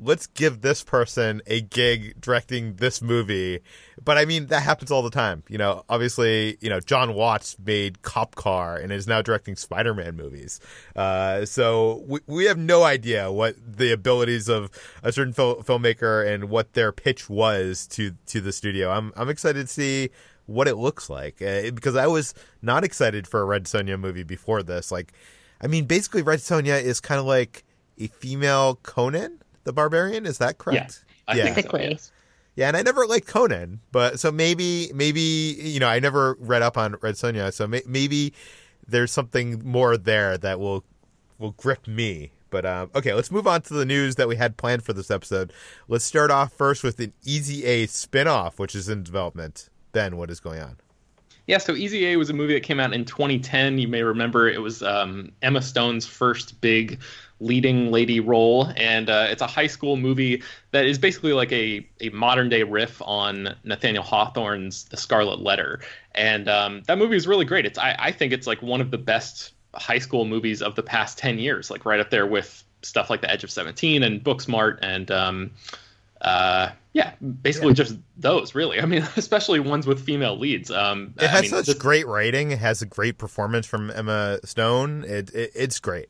let's 0.00 0.28
give 0.28 0.60
this 0.60 0.84
person 0.84 1.42
a 1.46 1.60
gig 1.60 2.20
directing 2.20 2.74
this 2.74 3.02
movie. 3.02 3.60
But 4.02 4.16
I 4.16 4.24
mean, 4.24 4.46
that 4.46 4.62
happens 4.62 4.90
all 4.90 5.02
the 5.02 5.10
time. 5.10 5.42
You 5.48 5.58
know, 5.58 5.84
obviously, 5.88 6.56
you 6.60 6.70
know, 6.70 6.80
John 6.80 7.14
Watts 7.14 7.56
made 7.64 8.02
Cop 8.02 8.36
Car 8.36 8.76
and 8.76 8.92
is 8.92 9.08
now 9.08 9.22
directing 9.22 9.56
Spider 9.56 9.94
Man 9.94 10.16
movies. 10.16 10.60
Uh, 10.94 11.44
so 11.44 12.04
we, 12.06 12.20
we 12.26 12.44
have 12.44 12.58
no 12.58 12.84
idea 12.84 13.32
what 13.32 13.56
the 13.60 13.92
abilities 13.92 14.48
of 14.48 14.70
a 15.02 15.10
certain 15.12 15.32
fil- 15.32 15.62
filmmaker 15.62 16.26
and 16.26 16.48
what 16.48 16.74
their 16.74 16.92
pitch 16.92 17.28
was 17.28 17.86
to, 17.88 18.12
to 18.26 18.40
the 18.40 18.52
studio. 18.52 18.90
I'm, 18.90 19.12
I'm 19.16 19.28
excited 19.28 19.66
to 19.66 19.72
see 19.72 20.10
what 20.48 20.66
it 20.66 20.74
looks 20.76 21.08
like 21.08 21.40
uh, 21.40 21.70
because 21.70 21.94
I 21.94 22.06
was 22.08 22.34
not 22.62 22.82
excited 22.82 23.26
for 23.28 23.40
a 23.40 23.44
Red 23.44 23.64
Sonja 23.64 23.98
movie 24.00 24.22
before 24.24 24.62
this. 24.62 24.90
Like, 24.90 25.12
I 25.60 25.66
mean, 25.68 25.84
basically, 25.84 26.22
Red 26.22 26.40
Sonja 26.40 26.82
is 26.82 27.00
kind 27.00 27.20
of 27.20 27.26
like 27.26 27.64
a 27.98 28.06
female 28.08 28.76
Conan 28.82 29.38
the 29.64 29.72
Barbarian. 29.72 30.24
Is 30.26 30.38
that 30.38 30.58
correct? 30.58 31.04
I 31.26 31.34
Yeah. 31.36 31.44
think 31.44 31.56
so, 31.66 31.72
Basically. 31.72 31.90
yes. 31.90 32.12
Yeah, 32.56 32.68
and 32.68 32.76
I 32.76 32.82
never 32.82 33.06
liked 33.06 33.28
Conan, 33.28 33.80
but 33.92 34.18
so 34.18 34.32
maybe, 34.32 34.90
maybe 34.92 35.20
you 35.20 35.78
know, 35.78 35.86
I 35.86 36.00
never 36.00 36.36
read 36.40 36.62
up 36.62 36.76
on 36.76 36.96
Red 37.00 37.14
Sonja, 37.14 37.52
so 37.52 37.68
may, 37.68 37.82
maybe 37.86 38.32
there's 38.86 39.12
something 39.12 39.62
more 39.64 39.96
there 39.96 40.36
that 40.38 40.58
will 40.58 40.82
will 41.38 41.52
grip 41.52 41.86
me. 41.86 42.32
But 42.50 42.64
um, 42.64 42.90
okay, 42.96 43.12
let's 43.12 43.30
move 43.30 43.46
on 43.46 43.60
to 43.62 43.74
the 43.74 43.84
news 43.84 44.16
that 44.16 44.26
we 44.26 44.34
had 44.36 44.56
planned 44.56 44.82
for 44.82 44.92
this 44.94 45.10
episode. 45.10 45.52
Let's 45.86 46.04
start 46.06 46.30
off 46.30 46.52
first 46.52 46.82
with 46.82 46.98
an 46.98 47.12
Easy 47.24 47.64
A 47.66 47.86
spin-off, 47.86 48.58
which 48.58 48.74
is 48.74 48.88
in 48.88 49.02
development. 49.02 49.68
Ben, 49.92 50.16
what 50.16 50.30
is 50.30 50.40
going 50.40 50.60
on? 50.60 50.76
Yeah, 51.48 51.56
so 51.56 51.74
Easy 51.74 52.06
A 52.08 52.16
was 52.16 52.28
a 52.28 52.34
movie 52.34 52.52
that 52.52 52.62
came 52.62 52.78
out 52.78 52.92
in 52.92 53.06
2010. 53.06 53.78
You 53.78 53.88
may 53.88 54.02
remember 54.02 54.48
it 54.48 54.60
was 54.60 54.82
um, 54.82 55.32
Emma 55.40 55.62
Stone's 55.62 56.04
first 56.04 56.60
big 56.60 57.00
leading 57.40 57.90
lady 57.90 58.20
role, 58.20 58.70
and 58.76 59.08
uh, 59.08 59.28
it's 59.30 59.40
a 59.40 59.46
high 59.46 59.66
school 59.66 59.96
movie 59.96 60.42
that 60.72 60.84
is 60.84 60.98
basically 60.98 61.32
like 61.32 61.50
a, 61.50 61.88
a 62.02 62.10
modern 62.10 62.50
day 62.50 62.64
riff 62.64 63.00
on 63.00 63.54
Nathaniel 63.64 64.04
Hawthorne's 64.04 64.84
The 64.84 64.98
Scarlet 64.98 65.40
Letter. 65.40 65.80
And 66.14 66.50
um, 66.50 66.82
that 66.86 66.98
movie 66.98 67.16
is 67.16 67.26
really 67.26 67.46
great. 67.46 67.64
It's 67.64 67.78
I, 67.78 67.96
I 67.98 68.12
think 68.12 68.34
it's 68.34 68.46
like 68.46 68.60
one 68.60 68.82
of 68.82 68.90
the 68.90 68.98
best 68.98 69.52
high 69.74 70.00
school 70.00 70.26
movies 70.26 70.60
of 70.60 70.74
the 70.74 70.82
past 70.82 71.16
10 71.16 71.38
years, 71.38 71.70
like 71.70 71.86
right 71.86 71.98
up 72.00 72.10
there 72.10 72.26
with 72.26 72.62
stuff 72.82 73.08
like 73.08 73.22
The 73.22 73.30
Edge 73.30 73.42
of 73.42 73.50
17 73.50 74.02
and 74.02 74.22
Booksmart 74.22 74.80
and 74.82 75.10
um, 75.10 75.50
uh, 76.20 76.70
yeah, 76.98 77.14
basically 77.20 77.74
just 77.74 77.96
those 78.16 78.56
really. 78.56 78.80
I 78.80 78.84
mean, 78.86 79.06
especially 79.16 79.60
ones 79.60 79.86
with 79.86 80.04
female 80.04 80.36
leads. 80.36 80.68
Um, 80.70 81.14
It 81.16 81.24
I 81.24 81.26
has 81.28 81.42
mean, 81.42 81.50
such 81.50 81.66
this- 81.66 81.78
great 81.78 82.06
writing. 82.08 82.50
It 82.50 82.58
has 82.58 82.82
a 82.82 82.86
great 82.86 83.18
performance 83.18 83.66
from 83.66 83.90
Emma 83.92 84.40
Stone. 84.44 85.04
It, 85.04 85.32
it 85.32 85.52
it's 85.54 85.78
great. 85.78 86.08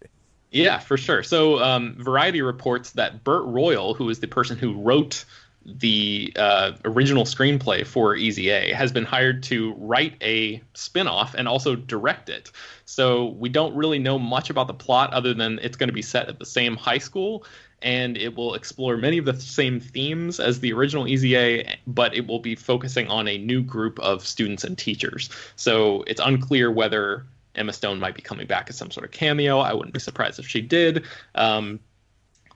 Yeah, 0.50 0.78
for 0.78 0.96
sure. 0.96 1.22
So, 1.22 1.58
um, 1.62 1.96
Variety 1.98 2.40
reports 2.40 2.92
that 2.92 3.22
Bert 3.22 3.44
Royal, 3.44 3.92
who 3.92 4.08
is 4.08 4.20
the 4.20 4.28
person 4.28 4.56
who 4.56 4.80
wrote 4.80 5.26
the 5.66 6.32
uh, 6.36 6.72
original 6.86 7.24
screenplay 7.24 7.86
for 7.86 8.16
Easy 8.16 8.48
A, 8.48 8.72
has 8.72 8.90
been 8.90 9.04
hired 9.04 9.42
to 9.42 9.74
write 9.74 10.14
a 10.22 10.62
spin-off 10.72 11.34
and 11.34 11.46
also 11.46 11.76
direct 11.76 12.30
it. 12.30 12.50
So, 12.86 13.26
we 13.26 13.50
don't 13.50 13.74
really 13.76 13.98
know 13.98 14.18
much 14.18 14.48
about 14.48 14.68
the 14.68 14.72
plot 14.74 15.12
other 15.12 15.34
than 15.34 15.58
it's 15.60 15.76
going 15.76 15.90
to 15.90 15.92
be 15.92 16.00
set 16.00 16.30
at 16.30 16.38
the 16.38 16.46
same 16.46 16.76
high 16.76 16.96
school 16.96 17.44
and 17.82 18.16
it 18.16 18.36
will 18.36 18.54
explore 18.54 18.96
many 18.96 19.18
of 19.18 19.24
the 19.24 19.38
same 19.40 19.80
themes 19.80 20.40
as 20.40 20.60
the 20.60 20.72
original 20.72 21.06
Easy 21.06 21.36
A, 21.36 21.78
but 21.86 22.14
it 22.14 22.26
will 22.26 22.40
be 22.40 22.54
focusing 22.54 23.08
on 23.08 23.28
a 23.28 23.38
new 23.38 23.62
group 23.62 23.98
of 24.00 24.26
students 24.26 24.64
and 24.64 24.76
teachers. 24.76 25.30
So, 25.56 26.02
it's 26.06 26.20
unclear 26.24 26.70
whether 26.70 27.24
Emma 27.54 27.72
Stone 27.72 27.98
might 27.98 28.14
be 28.14 28.22
coming 28.22 28.46
back 28.46 28.70
as 28.70 28.76
some 28.76 28.90
sort 28.90 29.04
of 29.04 29.12
cameo. 29.12 29.58
I 29.58 29.72
wouldn't 29.72 29.94
be 29.94 30.00
surprised 30.00 30.38
if 30.38 30.46
she 30.46 30.60
did. 30.60 31.04
Um, 31.34 31.80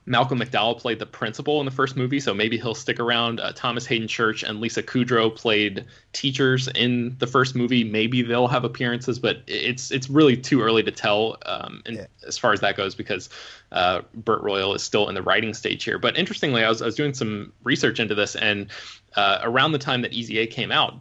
Malcolm 0.05 0.39
McDowell 0.39 0.77
played 0.77 0.99
the 0.99 1.05
principal 1.05 1.59
in 1.61 1.65
the 1.65 1.71
first 1.71 1.95
movie, 1.95 2.19
so 2.19 2.33
maybe 2.33 2.57
he'll 2.57 2.75
stick 2.75 2.99
around. 2.99 3.39
Uh, 3.39 3.53
Thomas 3.53 3.85
Haden 3.85 4.07
Church 4.07 4.43
and 4.43 4.59
Lisa 4.59 4.83
Kudrow 4.83 5.33
played 5.33 5.85
teachers 6.11 6.67
in 6.75 7.15
the 7.19 7.27
first 7.27 7.55
movie. 7.55 7.83
Maybe 7.85 8.21
they'll 8.21 8.47
have 8.47 8.65
appearances, 8.65 9.17
but 9.17 9.43
it's 9.47 9.91
it's 9.91 10.09
really 10.09 10.35
too 10.35 10.61
early 10.61 10.83
to 10.83 10.91
tell 10.91 11.37
um, 11.45 11.81
in, 11.85 11.95
Yeah. 11.95 12.05
as 12.27 12.37
far 12.37 12.51
as 12.51 12.59
that 12.59 12.75
goes 12.75 12.95
because 12.95 13.29
uh, 13.71 14.01
Bert 14.13 14.41
Royal 14.41 14.73
is 14.73 14.83
still 14.83 15.07
in 15.07 15.15
the 15.15 15.21
writing 15.21 15.53
stage 15.53 15.83
here. 15.85 15.97
But 15.97 16.17
interestingly, 16.17 16.63
I 16.63 16.69
was 16.69 16.81
I 16.81 16.85
was 16.85 16.95
doing 16.95 17.13
some 17.13 17.53
research 17.63 17.99
into 18.01 18.13
this, 18.15 18.35
and 18.35 18.67
uh, 19.15 19.39
around 19.43 19.71
the 19.71 19.79
time 19.79 20.01
that 20.01 20.11
Easy 20.11 20.39
A 20.39 20.47
came 20.47 20.71
out, 20.71 20.95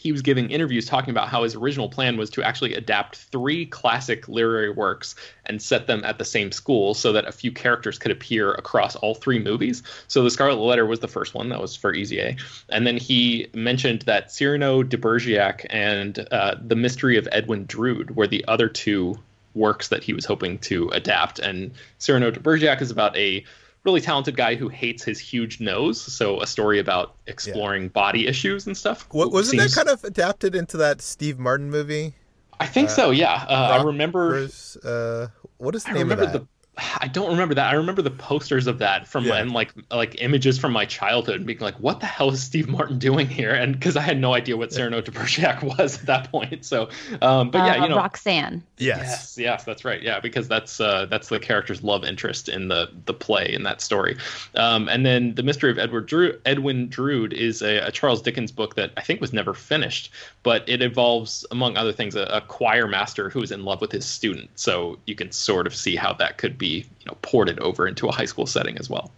he 0.00 0.12
was 0.12 0.22
giving 0.22 0.48
interviews 0.48 0.86
talking 0.86 1.10
about 1.10 1.28
how 1.28 1.42
his 1.42 1.54
original 1.54 1.86
plan 1.86 2.16
was 2.16 2.30
to 2.30 2.42
actually 2.42 2.72
adapt 2.72 3.16
three 3.16 3.66
classic 3.66 4.26
literary 4.28 4.70
works 4.70 5.14
and 5.44 5.60
set 5.60 5.86
them 5.86 6.02
at 6.06 6.16
the 6.16 6.24
same 6.24 6.50
school 6.52 6.94
so 6.94 7.12
that 7.12 7.28
a 7.28 7.32
few 7.32 7.52
characters 7.52 7.98
could 7.98 8.10
appear 8.10 8.52
across 8.52 8.96
all 8.96 9.14
three 9.14 9.38
movies. 9.38 9.82
So 10.08 10.22
The 10.22 10.30
Scarlet 10.30 10.56
Letter 10.56 10.86
was 10.86 11.00
the 11.00 11.08
first 11.08 11.34
one, 11.34 11.50
that 11.50 11.60
was 11.60 11.76
for 11.76 11.92
Easy 11.92 12.18
A. 12.18 12.34
And 12.70 12.86
then 12.86 12.96
he 12.96 13.48
mentioned 13.52 14.00
that 14.02 14.32
Cyrano 14.32 14.82
de 14.82 14.96
Bergerac 14.96 15.66
and 15.68 16.26
uh, 16.30 16.54
The 16.66 16.76
Mystery 16.76 17.18
of 17.18 17.28
Edwin 17.30 17.66
Drood 17.66 18.16
were 18.16 18.26
the 18.26 18.42
other 18.48 18.70
two 18.70 19.16
works 19.54 19.88
that 19.88 20.02
he 20.02 20.14
was 20.14 20.24
hoping 20.24 20.56
to 20.60 20.88
adapt. 20.94 21.40
And 21.40 21.72
Cyrano 21.98 22.30
de 22.30 22.40
Bergerac 22.40 22.80
is 22.80 22.90
about 22.90 23.14
a 23.18 23.44
really 23.84 24.00
talented 24.00 24.36
guy 24.36 24.54
who 24.54 24.68
hates 24.68 25.02
his 25.02 25.18
huge 25.18 25.60
nose. 25.60 26.00
So 26.00 26.40
a 26.42 26.46
story 26.46 26.78
about 26.78 27.14
exploring 27.26 27.88
body 27.88 28.26
issues 28.26 28.66
and 28.66 28.76
stuff. 28.76 29.06
What 29.10 29.32
wasn't 29.32 29.60
Seems- 29.60 29.74
that 29.74 29.84
kind 29.86 29.88
of 29.92 30.04
adapted 30.04 30.54
into 30.54 30.76
that 30.78 31.00
Steve 31.00 31.38
Martin 31.38 31.70
movie? 31.70 32.14
I 32.58 32.66
think 32.66 32.90
so. 32.90 33.10
Yeah, 33.10 33.32
uh, 33.48 33.78
I 33.80 33.82
remember. 33.82 34.46
Uh, 34.84 35.28
what 35.56 35.74
is 35.74 35.84
the 35.84 35.90
I 35.90 35.94
name 35.94 36.12
of 36.12 36.18
that? 36.18 36.32
the. 36.32 36.46
I 36.78 37.08
don't 37.08 37.28
remember 37.30 37.54
that. 37.54 37.66
I 37.66 37.74
remember 37.74 38.00
the 38.00 38.10
posters 38.10 38.66
of 38.66 38.78
that 38.78 39.06
from 39.06 39.24
Yeah. 39.24 39.34
and 39.36 39.52
like 39.52 39.72
like 39.90 40.22
images 40.22 40.58
from 40.58 40.72
my 40.72 40.86
childhood, 40.86 41.36
and 41.36 41.46
being 41.46 41.58
like, 41.58 41.78
"What 41.78 42.00
the 42.00 42.06
hell 42.06 42.30
is 42.30 42.42
Steve 42.42 42.68
Martin 42.68 42.98
doing 42.98 43.26
here?" 43.26 43.52
And 43.52 43.74
because 43.78 43.96
I 43.96 44.00
had 44.00 44.18
no 44.18 44.32
idea 44.34 44.56
what 44.56 44.72
Cyrano 44.72 45.00
de 45.02 45.10
Bergerac 45.10 45.62
was 45.78 45.98
at 46.00 46.06
that 46.06 46.30
point. 46.30 46.64
So, 46.64 46.88
um, 47.20 47.50
but 47.50 47.58
yeah, 47.66 47.72
Uh, 47.72 47.82
you 47.82 47.88
know, 47.90 47.96
Roxanne. 47.96 48.62
Yes. 48.78 48.98
Yes, 48.98 49.38
yes, 49.38 49.64
that's 49.64 49.84
right. 49.84 50.00
Yeah, 50.02 50.20
because 50.20 50.48
that's 50.48 50.80
uh, 50.80 51.04
that's 51.06 51.28
the 51.28 51.38
character's 51.38 51.82
love 51.82 52.02
interest 52.04 52.48
in 52.48 52.68
the 52.68 52.88
the 53.04 53.12
play 53.14 53.52
in 53.52 53.62
that 53.64 53.82
story. 53.82 54.16
Um, 54.54 54.88
and 54.88 55.04
then 55.04 55.34
the 55.34 55.42
mystery 55.42 55.70
of 55.70 55.78
Edward 55.78 56.06
Drew, 56.06 56.38
Edwin 56.46 56.88
Drood 56.88 57.32
is 57.34 57.60
a, 57.62 57.78
a 57.78 57.90
Charles 57.90 58.22
Dickens 58.22 58.52
book 58.52 58.76
that 58.76 58.92
I 58.96 59.02
think 59.02 59.20
was 59.20 59.32
never 59.34 59.52
finished, 59.52 60.12
but 60.44 60.66
it 60.66 60.80
involves, 60.80 61.44
among 61.50 61.76
other 61.76 61.92
things, 61.92 62.14
a, 62.14 62.22
a 62.22 62.40
choir 62.40 62.86
master 62.86 63.28
who 63.28 63.42
is 63.42 63.50
in 63.50 63.64
love 63.64 63.80
with 63.82 63.92
his 63.92 64.06
student. 64.06 64.48
So 64.54 64.98
you 65.06 65.14
can 65.14 65.30
sort 65.32 65.66
of 65.66 65.74
see 65.74 65.96
how 65.96 66.14
that 66.14 66.38
could 66.38 66.56
be, 66.60 66.86
you 67.00 67.06
know, 67.06 67.16
ported 67.22 67.58
over 67.58 67.88
into 67.88 68.06
a 68.06 68.12
high 68.12 68.26
school 68.26 68.46
setting 68.46 68.78
as 68.78 68.88
well. 68.88 69.10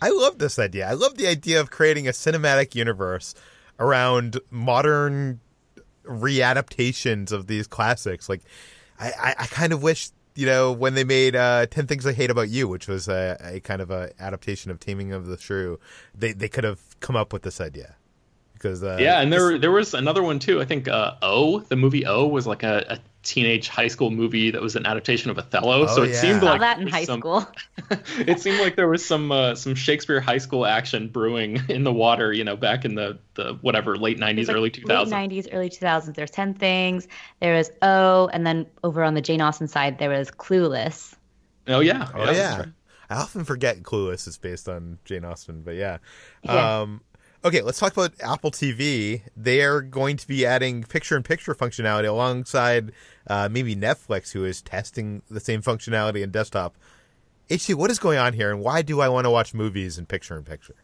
I 0.00 0.08
love 0.10 0.38
this 0.38 0.58
idea. 0.58 0.88
I 0.88 0.92
love 0.92 1.16
the 1.16 1.26
idea 1.26 1.60
of 1.60 1.70
creating 1.70 2.08
a 2.08 2.12
cinematic 2.12 2.74
universe 2.74 3.34
around 3.78 4.40
modern 4.50 5.40
readaptations 6.04 7.32
of 7.32 7.46
these 7.46 7.66
classics. 7.66 8.28
Like, 8.28 8.42
I, 8.98 9.10
I, 9.10 9.34
I 9.40 9.46
kind 9.46 9.72
of 9.72 9.82
wish, 9.82 10.10
you 10.34 10.46
know, 10.46 10.72
when 10.72 10.94
they 10.94 11.04
made 11.04 11.36
uh, 11.36 11.66
10 11.66 11.86
Things 11.86 12.06
I 12.06 12.12
Hate 12.12 12.30
About 12.30 12.48
You, 12.48 12.68
which 12.68 12.88
was 12.88 13.08
a, 13.08 13.36
a 13.40 13.60
kind 13.60 13.82
of 13.82 13.90
a 13.90 14.12
adaptation 14.18 14.70
of 14.70 14.80
Taming 14.80 15.12
of 15.12 15.26
the 15.26 15.38
Shrew, 15.38 15.78
they, 16.14 16.32
they 16.32 16.48
could 16.48 16.64
have 16.64 16.80
come 17.00 17.16
up 17.16 17.32
with 17.32 17.42
this 17.42 17.60
idea. 17.60 17.96
Because, 18.64 18.82
uh, 18.82 18.96
yeah, 18.98 19.20
and 19.20 19.30
there 19.30 19.58
there 19.58 19.70
was 19.70 19.92
another 19.92 20.22
one 20.22 20.38
too. 20.38 20.58
I 20.62 20.64
think 20.64 20.88
uh, 20.88 21.16
O, 21.20 21.60
the 21.60 21.76
movie 21.76 22.06
O, 22.06 22.26
was 22.26 22.46
like 22.46 22.62
a, 22.62 22.84
a 22.88 22.98
teenage 23.22 23.68
high 23.68 23.88
school 23.88 24.10
movie 24.10 24.50
that 24.52 24.62
was 24.62 24.74
an 24.74 24.86
adaptation 24.86 25.30
of 25.30 25.36
Othello. 25.38 25.86
so 25.86 26.00
Oh, 26.00 26.04
it 26.04 26.10
yeah. 26.12 26.20
seemed 26.20 26.42
like 26.42 26.60
that 26.60 26.78
in 26.78 26.84
there 26.84 26.86
was 26.86 26.94
high 26.94 27.04
some- 27.04 27.20
school. 27.20 27.46
it 28.26 28.40
seemed 28.40 28.60
like 28.60 28.74
there 28.76 28.88
was 28.88 29.04
some 29.04 29.30
uh, 29.30 29.54
some 29.54 29.74
Shakespeare 29.74 30.18
high 30.18 30.38
school 30.38 30.64
action 30.64 31.08
brewing 31.08 31.60
in 31.68 31.84
the 31.84 31.92
water, 31.92 32.32
you 32.32 32.42
know, 32.42 32.56
back 32.56 32.86
in 32.86 32.94
the, 32.94 33.18
the 33.34 33.52
whatever 33.60 33.96
late 33.98 34.18
'90s, 34.18 34.48
like 34.48 34.56
early 34.56 34.70
2000s. 34.70 35.10
Late 35.12 35.30
90s, 35.30 35.48
early 35.52 35.68
2000s. 35.68 36.14
There's 36.14 36.30
10 36.30 36.54
Things. 36.54 37.06
There 37.40 37.54
was 37.54 37.70
O, 37.82 38.28
and 38.32 38.46
then 38.46 38.64
over 38.82 39.04
on 39.04 39.12
the 39.12 39.20
Jane 39.20 39.42
Austen 39.42 39.68
side, 39.68 39.98
there 39.98 40.08
was 40.08 40.30
Clueless. 40.30 41.14
Oh 41.68 41.80
yeah, 41.80 42.08
Oh 42.14 42.24
that's 42.24 42.38
yeah. 42.38 42.58
right. 42.60 42.68
I 43.10 43.16
often 43.16 43.44
forget 43.44 43.82
Clueless 43.82 44.26
is 44.26 44.38
based 44.38 44.70
on 44.70 44.98
Jane 45.04 45.26
Austen, 45.26 45.60
but 45.60 45.74
yeah. 45.74 45.98
Yeah. 46.42 46.80
Um 46.80 47.02
okay, 47.44 47.60
let's 47.60 47.78
talk 47.78 47.92
about 47.92 48.12
Apple 48.20 48.50
TV. 48.50 49.22
They 49.36 49.62
are 49.62 49.82
going 49.82 50.16
to 50.16 50.26
be 50.26 50.46
adding 50.46 50.82
picture-in-picture 50.82 51.54
functionality 51.54 52.08
alongside 52.08 52.92
uh, 53.26 53.48
maybe 53.50 53.76
Netflix, 53.76 54.32
who 54.32 54.44
is 54.44 54.62
testing 54.62 55.22
the 55.30 55.40
same 55.40 55.62
functionality 55.62 56.22
in 56.22 56.30
desktop. 56.30 56.76
HT, 57.50 57.74
what 57.74 57.90
is 57.90 57.98
going 57.98 58.18
on 58.18 58.32
here, 58.32 58.50
and 58.50 58.60
why 58.60 58.80
do 58.80 59.00
I 59.00 59.08
want 59.08 59.26
to 59.26 59.30
watch 59.30 59.52
movies 59.52 59.98
in 59.98 60.06
picture-in-picture? 60.06 60.76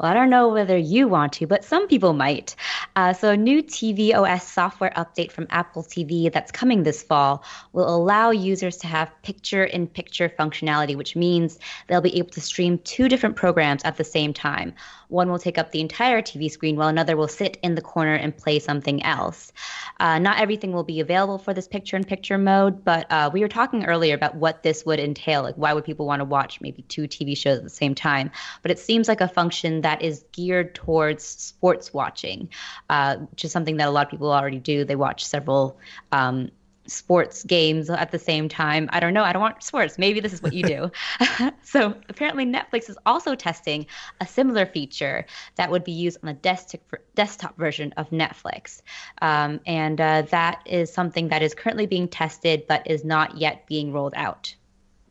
Well, 0.00 0.10
I 0.10 0.14
don't 0.14 0.30
know 0.30 0.48
whether 0.48 0.76
you 0.76 1.06
want 1.06 1.34
to, 1.34 1.46
but 1.46 1.64
some 1.64 1.86
people 1.86 2.14
might. 2.14 2.56
Uh, 2.96 3.12
so, 3.12 3.30
a 3.30 3.36
new 3.36 3.62
tvOS 3.62 4.40
software 4.42 4.92
update 4.96 5.30
from 5.30 5.46
Apple 5.50 5.84
TV 5.84 6.32
that's 6.32 6.50
coming 6.50 6.82
this 6.82 7.02
fall 7.02 7.44
will 7.72 7.88
allow 7.88 8.30
users 8.30 8.76
to 8.78 8.88
have 8.88 9.10
picture 9.22 9.64
in 9.64 9.86
picture 9.86 10.28
functionality, 10.28 10.96
which 10.96 11.14
means 11.14 11.60
they'll 11.86 12.00
be 12.00 12.16
able 12.18 12.30
to 12.30 12.40
stream 12.40 12.78
two 12.78 13.08
different 13.08 13.36
programs 13.36 13.84
at 13.84 13.96
the 13.96 14.04
same 14.04 14.32
time. 14.32 14.74
One 15.08 15.30
will 15.30 15.38
take 15.38 15.58
up 15.58 15.70
the 15.70 15.80
entire 15.80 16.22
TV 16.22 16.50
screen, 16.50 16.76
while 16.76 16.88
another 16.88 17.16
will 17.16 17.28
sit 17.28 17.58
in 17.62 17.74
the 17.74 17.82
corner 17.82 18.14
and 18.14 18.36
play 18.36 18.58
something 18.58 19.02
else. 19.02 19.52
Uh, 20.00 20.18
not 20.18 20.40
everything 20.40 20.72
will 20.72 20.84
be 20.84 21.00
available 21.00 21.38
for 21.38 21.54
this 21.54 21.68
picture 21.68 21.96
in 21.96 22.04
picture 22.04 22.38
mode, 22.38 22.84
but 22.84 23.06
uh, 23.10 23.30
we 23.32 23.40
were 23.40 23.48
talking 23.48 23.84
earlier 23.84 24.14
about 24.14 24.34
what 24.34 24.62
this 24.62 24.84
would 24.84 25.00
entail. 25.00 25.42
Like, 25.42 25.56
why 25.56 25.72
would 25.72 25.84
people 25.84 26.06
want 26.06 26.20
to 26.20 26.24
watch 26.24 26.60
maybe 26.60 26.82
two 26.82 27.02
TV 27.02 27.36
shows 27.36 27.58
at 27.58 27.64
the 27.64 27.70
same 27.70 27.94
time? 27.94 28.30
But 28.62 28.70
it 28.70 28.78
seems 28.78 29.08
like 29.08 29.20
a 29.20 29.28
function 29.28 29.82
that 29.82 30.02
is 30.02 30.24
geared 30.32 30.74
towards 30.74 31.24
sports 31.24 31.92
watching, 31.92 32.48
uh, 32.90 33.16
which 33.16 33.44
is 33.44 33.52
something 33.52 33.76
that 33.76 33.88
a 33.88 33.90
lot 33.90 34.06
of 34.06 34.10
people 34.10 34.32
already 34.32 34.58
do. 34.58 34.84
They 34.84 34.96
watch 34.96 35.24
several. 35.24 35.78
Um, 36.12 36.50
sports 36.86 37.44
games 37.44 37.90
at 37.90 38.10
the 38.10 38.18
same 38.18 38.48
time. 38.48 38.88
I 38.92 39.00
don't 39.00 39.14
know. 39.14 39.22
I 39.22 39.32
don't 39.32 39.42
want 39.42 39.62
sports. 39.62 39.98
Maybe 39.98 40.20
this 40.20 40.32
is 40.32 40.42
what 40.42 40.52
you 40.52 40.62
do. 40.62 40.90
so 41.62 41.94
apparently, 42.08 42.44
Netflix 42.44 42.88
is 42.88 42.98
also 43.06 43.34
testing 43.34 43.86
a 44.20 44.26
similar 44.26 44.66
feature 44.66 45.26
that 45.56 45.70
would 45.70 45.84
be 45.84 45.92
used 45.92 46.18
on 46.22 46.28
the 46.28 46.34
desktop 46.34 46.80
desktop 47.14 47.56
version 47.56 47.92
of 47.96 48.10
Netflix, 48.10 48.82
um, 49.22 49.60
and 49.66 50.00
uh, 50.00 50.22
that 50.30 50.60
is 50.66 50.92
something 50.92 51.28
that 51.28 51.42
is 51.42 51.54
currently 51.54 51.86
being 51.86 52.08
tested 52.08 52.66
but 52.68 52.86
is 52.86 53.04
not 53.04 53.36
yet 53.36 53.66
being 53.66 53.92
rolled 53.92 54.14
out. 54.16 54.54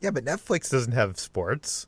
Yeah, 0.00 0.10
but 0.10 0.24
Netflix 0.24 0.70
doesn't 0.70 0.92
have 0.92 1.18
sports. 1.18 1.86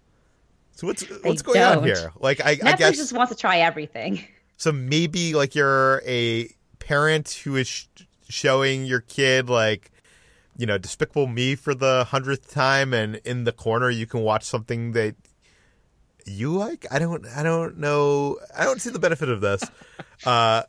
So 0.72 0.86
what's 0.86 1.02
what's 1.22 1.42
going 1.42 1.60
don't. 1.60 1.78
on 1.78 1.84
here? 1.84 2.12
Like 2.18 2.40
I, 2.44 2.56
Netflix 2.56 2.66
I 2.66 2.76
guess 2.76 2.96
just 2.96 3.12
wants 3.12 3.32
to 3.32 3.38
try 3.38 3.58
everything. 3.58 4.24
So 4.58 4.72
maybe 4.72 5.34
like 5.34 5.54
you're 5.54 6.02
a 6.06 6.48
parent 6.78 7.30
who 7.44 7.56
is 7.56 7.68
sh- 7.68 7.86
showing 8.28 8.84
your 8.84 9.00
kid 9.00 9.48
like 9.48 9.90
you 10.56 10.66
know 10.66 10.78
Despicable 10.78 11.26
Me 11.26 11.54
for 11.54 11.74
the 11.74 12.04
hundredth 12.04 12.50
time, 12.50 12.94
and 12.94 13.16
in 13.16 13.44
the 13.44 13.52
corner 13.52 13.90
you 13.90 14.06
can 14.06 14.20
watch 14.20 14.44
something 14.44 14.92
that 14.92 15.14
you 16.24 16.52
like. 16.52 16.86
I 16.90 16.98
don't. 16.98 17.26
I 17.26 17.42
don't 17.42 17.78
know. 17.78 18.38
I 18.56 18.64
don't 18.64 18.80
see 18.80 18.90
the 18.90 18.98
benefit 18.98 19.28
of 19.28 19.40
this. 19.40 19.62
uh, 20.26 20.62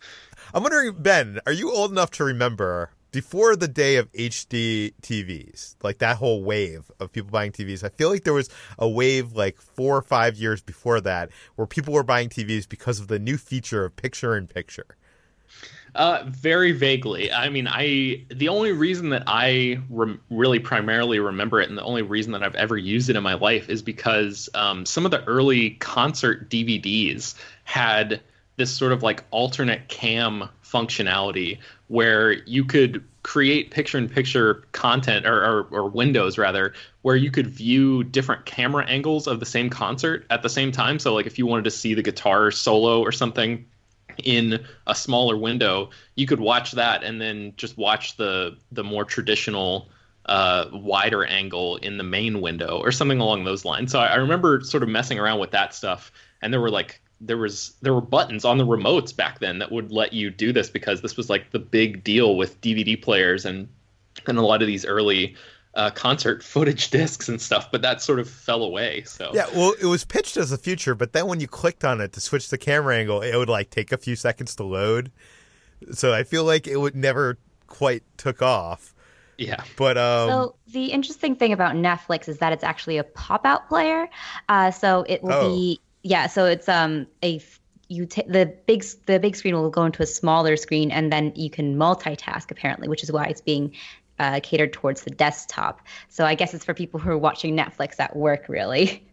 I'm 0.54 0.64
wondering, 0.64 0.96
Ben, 0.98 1.40
are 1.46 1.52
you 1.52 1.72
old 1.72 1.92
enough 1.92 2.12
to 2.12 2.24
remember 2.24 2.92
before 3.12 3.56
the 3.56 3.68
day 3.68 3.96
of 3.96 4.12
HD 4.14 4.94
TVs, 5.02 5.76
like 5.82 6.00
that 6.00 6.18
whole 6.18 6.44
wave 6.44 6.92
of 7.00 7.12
people 7.12 7.32
buying 7.32 7.52
TVs, 7.52 7.84
I 7.84 7.90
feel 7.90 8.10
like 8.10 8.24
there 8.24 8.34
was 8.34 8.50
a 8.78 8.88
wave 8.88 9.34
like 9.34 9.60
four 9.60 9.98
or 9.98 10.02
five 10.02 10.36
years 10.36 10.62
before 10.62 11.02
that 11.02 11.32
where 11.56 11.68
people 11.68 11.94
were 11.94 12.04
buying 12.04 12.30
TVs 12.30 12.68
because 12.68 13.00
of 13.00 13.08
the 13.08 13.20
new 13.20 13.38
feature 13.38 13.86
of 13.86 13.96
picture 13.96 14.36
in 14.38 14.48
picture. 14.48 14.98
Uh, 15.98 16.24
very 16.27 16.74
vaguely. 16.74 17.32
I 17.32 17.50
mean, 17.50 17.68
I 17.68 18.24
the 18.30 18.50
only 18.50 18.72
reason 18.72 19.10
that 19.10 19.24
I 19.25 19.80
really 20.30 20.60
primarily 20.60 21.18
remember 21.18 21.60
it, 21.60 21.70
and 21.70 21.77
the 21.77 21.84
only 21.84 22.04
reason 22.04 22.34
that 22.34 22.44
I've 22.44 22.54
ever 22.54 22.77
used 22.77 23.10
it 23.10 23.16
in 23.16 23.24
my 23.24 23.34
life, 23.34 23.68
is 23.68 23.82
because 23.82 24.48
um, 24.54 24.86
some 24.86 25.06
of 25.06 25.12
the 25.12 25.24
early 25.24 25.72
concert 25.72 26.51
DVDs 26.51 27.34
had 27.63 28.22
this 28.58 28.70
sort 28.70 28.92
of 28.92 29.01
like 29.01 29.24
alternate 29.32 29.88
cam 29.88 30.48
functionality 30.63 31.58
where 31.88 32.34
you 32.44 32.63
could 32.63 33.04
create 33.24 33.72
picture-in-picture 33.72 34.66
content 34.74 35.25
or, 35.25 35.44
or, 35.44 35.63
or 35.72 35.89
windows 35.89 36.38
rather 36.38 36.74
where 37.01 37.16
you 37.16 37.32
could 37.32 37.48
view 37.48 38.04
different 38.04 38.46
camera 38.46 38.86
angles 38.86 39.27
of 39.27 39.39
the 39.39 39.46
same 39.46 39.70
concert 39.70 40.25
at 40.30 40.44
the 40.44 40.50
same 40.50 40.72
time 40.72 40.98
so 40.98 41.13
like 41.13 41.25
if 41.25 41.38
you 41.38 41.46
wanted 41.46 41.63
to 41.63 41.72
see 41.72 41.93
the 41.93 42.02
guitar 42.02 42.52
solo 42.52 43.02
or 43.02 43.12
something 43.12 43.65
in 44.23 44.65
a 44.86 44.95
smaller 44.95 45.38
window, 45.38 45.89
you 46.15 46.27
could 46.27 46.39
watch 46.39 46.71
that 46.73 47.03
and 47.03 47.21
then 47.21 47.53
just 47.58 47.77
watch 47.77 48.17
the 48.17 48.58
the 48.71 48.84
more 48.84 49.06
traditional 49.06 49.89
uh, 50.25 50.65
wider 50.73 51.23
angle 51.25 51.77
in 51.77 51.97
the 51.97 52.03
main 52.03 52.41
window 52.41 52.80
or 52.80 52.91
something 52.91 53.19
along 53.19 53.45
those 53.45 53.63
lines. 53.63 53.91
So 53.91 53.99
I, 53.99 54.08
I, 54.08 54.15
remember 54.15 54.60
sort 54.62 54.84
of 54.84 54.89
messing 54.89 55.19
around 55.19 55.39
with 55.39 55.51
that 55.51 55.73
stuff, 55.73 56.12
and 56.41 56.51
there 56.51 56.60
were 56.60 56.69
like 56.69 57.01
there 57.21 57.38
was 57.38 57.73
there 57.82 57.93
were 57.93 58.01
buttons 58.01 58.43
on 58.45 58.58
the 58.58 58.65
remotes 58.65 59.15
back 59.15 59.39
then 59.39 59.60
that 59.60 59.71
would 59.71 59.91
let 59.91 60.13
you 60.13 60.30
do 60.30 60.51
this 60.51 60.69
because 60.69 61.01
this 61.01 61.15
was 61.17 61.30
like 61.30 61.51
the 61.51 61.60
big 61.60 62.03
deal 62.03 62.36
with 62.36 62.60
DVD 62.62 63.01
players 63.01 63.45
and 63.45 63.67
and 64.27 64.38
a 64.38 64.41
lot 64.41 64.62
of 64.62 64.67
these 64.67 64.86
early 64.86 65.36
uh, 65.78 65.92
concert 65.92 66.44
footage 66.44 66.90
discs 66.92 67.30
and 67.30 67.40
stuff, 67.40 67.72
but 67.72 67.84
that 67.84 68.02
sort 68.02 68.20
of 68.20 68.30
fell 68.30 68.63
away. 68.63 69.04
So 69.04 69.32
yeah, 69.34 69.46
well, 69.56 69.74
it 69.80 69.86
was 69.86 70.04
pitched 70.04 70.36
as 70.36 70.52
a 70.52 70.58
future, 70.58 70.96
but 70.96 71.13
then 71.13 71.28
when 71.28 71.40
you 71.40 71.48
clicked 71.48 71.86
on 71.86 72.02
it 72.02 72.12
to 72.13 72.20
switch 72.20 72.50
the 72.50 72.58
camera 72.58 72.98
angle, 72.98 73.22
it 73.22 73.36
would 73.38 73.48
like 73.48 73.70
take 73.70 73.92
a 73.92 73.98
few 73.98 74.16
seconds 74.16 74.56
to 74.56 74.63
load. 74.63 75.12
So 75.92 76.12
I 76.12 76.24
feel 76.24 76.44
like 76.44 76.68
it 76.68 76.78
would 76.78 76.96
never 76.96 77.38
quite 77.68 78.04
took 78.18 78.42
off. 78.42 78.94
Yeah, 79.38 79.63
but 79.78 80.00
um, 80.00 80.30
so 80.30 80.56
the 80.74 80.86
interesting 80.86 81.36
thing 81.36 81.54
about 81.54 81.76
Netflix 81.76 82.28
is 82.28 82.40
that 82.40 82.54
it's 82.54 82.63
actually 82.63 82.98
a 82.98 83.04
pop-out 83.04 83.70
player. 83.70 84.10
Uh, 84.50 84.72
so 84.72 85.06
it 85.08 85.22
will 85.22 85.32
oh. 85.32 85.56
be 85.56 85.80
yeah. 86.02 86.26
So 86.26 86.46
it's 86.46 86.68
um 86.68 87.06
a 87.24 87.40
you 87.90 88.06
t- 88.06 88.24
the 88.28 88.54
big 88.66 88.84
the 89.06 89.20
big 89.20 89.36
screen 89.36 89.54
will 89.54 89.70
go 89.70 89.86
into 89.86 90.02
a 90.02 90.06
smaller 90.06 90.58
screen 90.58 90.92
and 90.92 91.12
then 91.12 91.34
you 91.36 91.50
can 91.50 91.78
multitask 91.78 92.52
apparently 92.52 92.88
which 92.88 93.04
is 93.04 93.12
why 93.12 93.26
it's 93.26 93.42
being 93.42 93.74
uh, 94.19 94.39
catered 94.41 94.73
towards 94.73 95.03
the 95.03 95.12
desktop. 95.12 95.82
So 96.10 96.25
I 96.25 96.36
guess 96.36 96.53
it's 96.53 96.65
for 96.65 96.73
people 96.73 96.99
who 96.99 97.12
are 97.12 97.17
watching 97.17 97.56
Netflix 97.56 97.99
at 97.99 98.15
work, 98.15 98.47
really. 98.47 99.03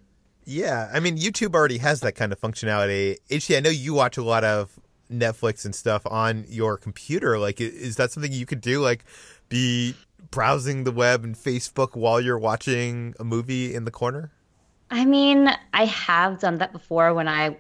Yeah, 0.47 0.91
I 0.93 1.01
mean, 1.01 1.17
YouTube 1.17 1.55
already 1.55 1.79
has 1.79 2.01
that 2.01 2.13
kind 2.13 2.33
of 2.33 2.41
functionality. 2.41 3.17
HT, 3.31 3.57
I 3.57 3.61
know 3.61 3.71
you 3.71 3.95
watch 3.95 4.17
a 4.17 4.23
lot 4.23 4.45
of 4.45 4.79
Netflix 5.11 5.65
and 5.65 5.75
stuff 5.75 6.03
on 6.07 6.45
your 6.49 6.77
computer. 6.77 7.39
Like, 7.39 7.61
is 7.61 7.97
that 7.97 8.11
something 8.11 8.33
you 8.33 8.47
could 8.47 8.61
do? 8.61 8.81
Like, 8.81 9.05
be 9.49 9.95
browsing 10.31 10.85
the 10.85 10.93
web 10.93 11.25
and 11.25 11.35
Facebook 11.35 11.97
while 11.97 12.21
you're 12.21 12.39
watching 12.39 13.15
a 13.19 13.25
movie 13.25 13.75
in 13.75 13.85
the 13.85 13.91
corner? 13.91 14.33
I 14.91 15.05
mean, 15.05 15.49
I 15.73 15.87
have 15.87 16.41
done 16.41 16.59
that 16.59 16.73
before 16.73 17.15
when 17.15 17.29
I 17.29 17.57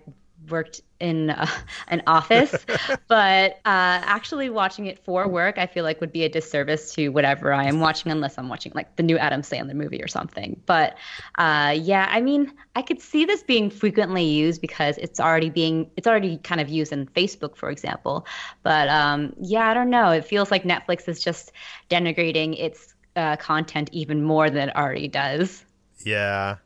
worked 0.48 0.82
in 1.04 1.30
uh, 1.30 1.46
an 1.88 2.02
office, 2.06 2.64
but 3.08 3.52
uh, 3.66 4.00
actually 4.16 4.48
watching 4.48 4.86
it 4.86 4.98
for 5.04 5.28
work, 5.28 5.58
I 5.58 5.66
feel 5.66 5.84
like 5.84 6.00
would 6.00 6.12
be 6.12 6.24
a 6.24 6.28
disservice 6.28 6.94
to 6.94 7.10
whatever 7.10 7.52
I 7.52 7.64
am 7.64 7.78
watching, 7.78 8.10
unless 8.10 8.38
I'm 8.38 8.48
watching 8.48 8.72
like 8.74 8.96
the 8.96 9.02
new 9.02 9.18
Adam 9.18 9.42
Sandler 9.42 9.74
movie 9.74 10.02
or 10.02 10.08
something. 10.08 10.60
But 10.64 10.96
uh, 11.36 11.76
yeah, 11.78 12.08
I 12.10 12.22
mean, 12.22 12.52
I 12.74 12.82
could 12.82 13.00
see 13.00 13.26
this 13.26 13.42
being 13.42 13.68
frequently 13.68 14.24
used 14.24 14.62
because 14.62 14.96
it's 14.98 15.20
already 15.20 15.50
being 15.50 15.90
it's 15.96 16.06
already 16.06 16.38
kind 16.38 16.60
of 16.60 16.68
used 16.68 16.92
in 16.92 17.06
Facebook, 17.06 17.56
for 17.56 17.70
example. 17.70 18.26
But 18.62 18.88
um, 18.88 19.34
yeah, 19.38 19.68
I 19.68 19.74
don't 19.74 19.90
know. 19.90 20.10
It 20.10 20.24
feels 20.24 20.50
like 20.50 20.64
Netflix 20.64 21.06
is 21.06 21.22
just 21.22 21.52
denigrating 21.90 22.58
its 22.58 22.94
uh, 23.14 23.36
content 23.36 23.90
even 23.92 24.22
more 24.22 24.48
than 24.48 24.70
it 24.70 24.76
already 24.76 25.08
does. 25.08 25.64
Yeah, 26.04 26.56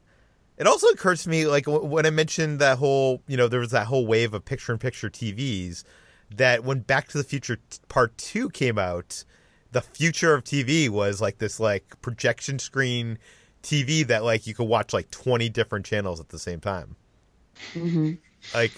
it 0.58 0.66
also 0.66 0.88
occurs 0.88 1.22
to 1.22 1.28
me, 1.28 1.46
like 1.46 1.64
when 1.66 2.04
I 2.04 2.10
mentioned 2.10 2.58
that 2.58 2.78
whole, 2.78 3.22
you 3.28 3.36
know, 3.36 3.46
there 3.46 3.60
was 3.60 3.70
that 3.70 3.86
whole 3.86 4.06
wave 4.06 4.34
of 4.34 4.44
picture-in-picture 4.44 5.10
TVs, 5.10 5.84
that 6.34 6.64
when 6.64 6.80
Back 6.80 7.08
to 7.08 7.18
the 7.18 7.24
Future 7.24 7.58
Part 7.88 8.18
Two 8.18 8.50
came 8.50 8.76
out, 8.76 9.24
the 9.70 9.80
future 9.80 10.34
of 10.34 10.44
TV 10.44 10.88
was 10.88 11.20
like 11.20 11.38
this 11.38 11.60
like 11.60 12.00
projection 12.02 12.58
screen 12.58 13.18
TV 13.62 14.06
that 14.06 14.24
like 14.24 14.46
you 14.46 14.54
could 14.54 14.68
watch 14.68 14.92
like 14.92 15.10
twenty 15.10 15.48
different 15.48 15.86
channels 15.86 16.20
at 16.20 16.30
the 16.30 16.38
same 16.38 16.60
time. 16.60 16.96
Mm-hmm. 17.74 18.14
Like 18.52 18.72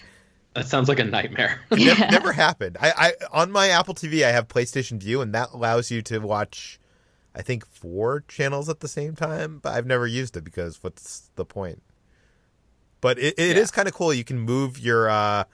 that 0.55 0.69
sounds 0.69 0.89
like 0.89 0.99
a 0.99 1.05
nightmare. 1.05 1.61
never, 1.71 2.07
never 2.11 2.33
happened. 2.33 2.77
I, 2.81 2.93
I 2.97 3.13
on 3.33 3.51
my 3.51 3.69
Apple 3.69 3.95
TV 3.95 4.25
I 4.25 4.33
have 4.33 4.49
PlayStation 4.49 5.03
Vue, 5.03 5.23
and 5.23 5.35
that 5.35 5.51
allows 5.53 5.91
you 5.91 6.03
to 6.03 6.19
watch 6.19 6.79
I 7.35 7.43
think 7.43 7.67
four 7.67 8.25
channels 8.27 8.69
at 8.69 8.81
the 8.81 8.89
same 8.89 9.15
time, 9.15 9.61
but 9.63 9.75
I've 9.75 9.87
never 9.87 10.07
used 10.07 10.37
it 10.37 10.45
because 10.45 10.83
what's 10.83 11.31
the 11.37 11.45
point? 11.45 11.83
But 13.01 13.19
it, 13.19 13.35
it 13.39 13.57
yeah. 13.57 13.63
is 13.63 13.71
kind 13.71 13.89
of 13.89 13.95
cool. 13.95 14.13
You 14.13 14.25
can 14.25 14.41
move 14.41 14.79
your 14.79 15.09
uh 15.09 15.45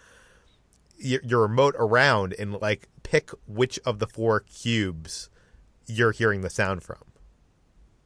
your, 0.99 1.21
your 1.23 1.43
remote 1.43 1.75
around 1.79 2.35
and 2.39 2.55
like 2.55 2.89
pick 3.03 3.31
which 3.47 3.79
of 3.85 3.99
the 3.99 4.07
four 4.07 4.41
cubes 4.41 5.29
you're 5.87 6.13
hearing 6.13 6.41
the 6.41 6.51
sound 6.51 6.83
from. 6.83 7.03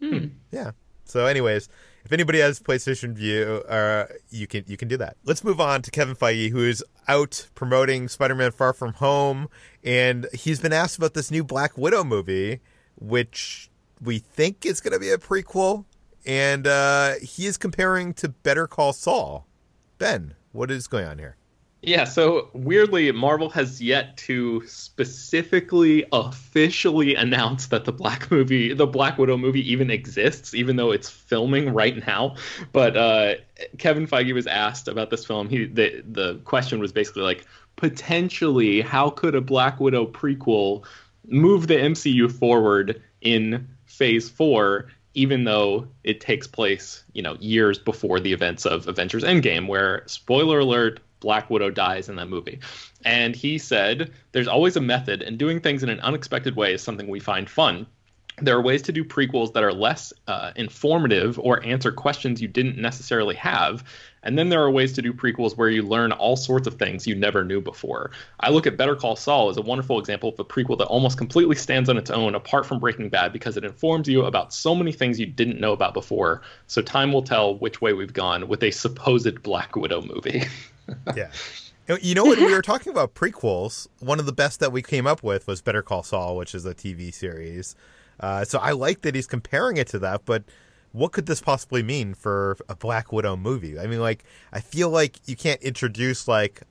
Hmm. 0.01 0.27
Yeah. 0.51 0.73
So, 1.05 1.27
anyways, 1.27 1.69
if 2.05 2.13
anybody 2.13 2.39
has 2.39 2.61
PlayStation 2.61 3.15
Vue, 3.15 3.63
uh, 3.69 4.07
you 4.31 4.47
can 4.47 4.65
you 4.67 4.77
can 4.77 4.89
do 4.89 4.97
that. 4.99 5.17
Let's 5.25 5.43
move 5.43 5.61
on 5.61 5.83
to 5.83 5.91
Kevin 5.91 6.15
Feige, 6.15 6.51
who 6.51 6.65
is 6.65 6.85
out 7.09 7.49
promoting 7.55 8.09
Spider-Man: 8.09 8.53
Far 8.53 8.73
From 8.73 8.95
Home, 8.95 9.49
and 9.83 10.27
he's 10.33 10.61
been 10.61 10.73
asked 10.73 10.99
about 10.99 11.15
this 11.15 11.31
new 11.31 11.43
Black 11.43 11.77
Widow 11.77 12.05
movie 12.05 12.61
which 13.01 13.71
we 14.01 14.19
think 14.19 14.65
is 14.65 14.81
going 14.81 14.93
to 14.93 15.01
be 15.01 15.11
a 15.11 15.19
prequel, 15.19 15.85
and 16.25 16.67
uh, 16.67 17.15
he 17.23 17.47
is 17.47 17.57
comparing 17.57 18.15
to 18.15 18.29
Better 18.29 18.67
Call 18.67 18.93
Saul. 18.93 19.47
Ben, 19.99 20.35
what 20.53 20.71
is 20.71 20.87
going 20.87 21.07
on 21.07 21.19
here? 21.19 21.37
Yeah, 21.83 22.05
so 22.05 22.51
weirdly, 22.53 23.11
Marvel 23.11 23.49
has 23.51 23.81
yet 23.81 24.19
to 24.19 24.67
specifically 24.67 26.05
officially 26.13 27.15
announce 27.15 27.69
that 27.69 27.87
the 27.87 27.93
Black 27.93 28.31
movie, 28.31 28.75
the 28.75 28.87
Black 28.87 29.17
Widow 29.17 29.39
movie, 29.39 29.71
even 29.71 29.91
exists, 29.91 30.53
even 30.53 30.77
though 30.77 30.91
it's 30.91 31.09
filming 31.09 31.73
right 31.73 32.07
now. 32.07 32.37
But 32.73 32.99
uh, 32.99 33.35
Kevin 33.79 34.07
Feige 34.07 34.35
was 34.35 34.47
asked 34.47 34.89
about 34.89 35.09
this 35.09 35.25
film. 35.25 35.49
He 35.49 35.65
the 35.65 36.03
the 36.07 36.35
question 36.45 36.81
was 36.81 36.93
basically 36.93 37.23
like, 37.23 37.47
potentially, 37.77 38.83
how 38.83 39.09
could 39.09 39.35
a 39.35 39.41
Black 39.41 39.81
Widow 39.81 40.07
prequel 40.07 40.85
move 41.27 41.67
the 41.67 41.77
MCU 41.77 42.31
forward 42.31 43.03
in 43.21 43.69
Phase 43.85 44.29
Four? 44.29 44.89
even 45.15 45.45
though 45.45 45.87
it 46.05 46.21
takes 46.21 46.47
place, 46.47 47.05
you 47.13 47.23
know, 47.23 47.35
years 47.41 47.79
before 47.79 48.21
the 48.21 48.33
events 48.33 48.65
of 48.65 48.87
Avengers 48.87 49.25
Endgame, 49.25 49.67
where 49.67 50.05
spoiler 50.07 50.61
alert, 50.61 51.01
Black 51.21 51.51
Widow 51.51 51.71
dies 51.71 52.09
in 52.09 52.17
that 52.17 52.29
movie. 52.29 52.61
And 53.05 53.35
he 53.35 53.59
said, 53.59 54.13
There's 54.33 54.49
always 54.49 54.77
a 54.77 54.81
method, 54.81 55.23
and 55.23 55.39
doing 55.39 55.61
things 55.61 55.83
in 55.83 55.89
an 55.89 56.01
unexpected 56.01 56.57
way 56.57 56.75
is 56.75 56.83
something 56.83 57.09
we 57.09 57.21
find 57.21 57.49
fun. 57.49 57.87
There 58.41 58.57
are 58.57 58.63
ways 58.63 58.81
to 58.83 58.93
do 58.93 59.05
prequels 59.05 59.53
that 59.53 59.65
are 59.65 59.73
less 59.73 60.13
uh, 60.27 60.53
informative 60.57 61.39
or 61.39 61.63
answer 61.65 61.93
questions 61.93 62.41
you 62.41 62.49
didn't 62.49 62.79
necessarily 62.79 63.35
have. 63.35 63.85
And 64.23 64.39
then 64.39 64.49
there 64.49 64.63
are 64.63 64.71
ways 64.71 64.93
to 64.95 65.03
do 65.03 65.13
prequels 65.13 65.57
where 65.57 65.71
you 65.71 65.83
learn 65.83 66.13
all 66.13 66.37
sorts 66.37 66.67
of 66.67 66.75
things 66.75 67.07
you 67.07 67.15
never 67.15 67.45
knew 67.45 67.61
before. 67.61 68.11
I 68.41 68.51
look 68.51 68.67
at 68.67 68.77
Better 68.77 68.95
Call 68.95 69.17
Saul 69.17 69.49
as 69.49 69.57
a 69.57 69.63
wonderful 69.63 69.99
example 69.99 70.29
of 70.29 70.39
a 70.39 70.45
prequel 70.45 70.77
that 70.79 70.87
almost 70.87 71.17
completely 71.17 71.57
stands 71.57 71.89
on 71.89 71.97
its 71.97 72.11
own 72.11 72.35
apart 72.35 72.67
from 72.67 72.79
Breaking 72.79 73.09
Bad 73.09 73.33
because 73.33 73.57
it 73.57 73.65
informs 73.65 74.09
you 74.09 74.25
about 74.25 74.53
so 74.53 74.75
many 74.75 74.93
things 74.93 75.19
you 75.19 75.27
didn't 75.27 75.61
know 75.61 75.73
about 75.73 75.95
before. 75.95 76.43
So 76.67 76.83
time 76.83 77.13
will 77.13 77.23
tell 77.23 77.57
which 77.57 77.81
way 77.81 77.93
we've 77.93 78.13
gone 78.13 78.49
with 78.49 78.63
a 78.63 78.71
supposed 78.71 79.43
Black 79.43 79.75
Widow 79.77 80.03
movie. 80.03 80.45
yeah. 81.17 81.31
You 82.01 82.15
know 82.15 82.25
what? 82.25 82.39
We 82.39 82.53
were 82.53 82.63
talking 82.63 82.93
about 82.93 83.15
prequels. 83.15 83.89
One 83.99 84.21
of 84.21 84.27
the 84.27 84.33
best 84.33 84.61
that 84.61 84.71
we 84.71 84.81
came 84.81 85.07
up 85.07 85.23
with 85.23 85.49
was 85.49 85.61
Better 85.61 85.83
Call 85.83 86.03
Saul, 86.03 86.37
which 86.37 86.55
is 86.55 86.65
a 86.65 86.75
TV 86.75 87.13
series. 87.13 87.75
Uh, 88.21 88.45
so 88.45 88.59
I 88.59 88.73
like 88.73 89.01
that 89.01 89.15
he's 89.15 89.27
comparing 89.27 89.77
it 89.77 89.89
to 89.89 89.99
that, 90.01 90.25
but 90.25 90.45
what 90.93 91.13
could 91.13 91.27
this 91.27 91.41
possibly 91.41 91.83
mean 91.83 92.15
for 92.15 92.57
a 92.69 92.75
Black 92.75 93.13
Widow 93.13 93.37
movie? 93.37 93.79
I 93.79 93.87
mean, 93.87 94.01
like, 94.01 94.25
I 94.53 94.61
feel 94.61 94.91
like 94.91 95.17
you 95.27 95.37
can't 95.37 95.63
introduce 95.63 96.27
like 96.27 96.63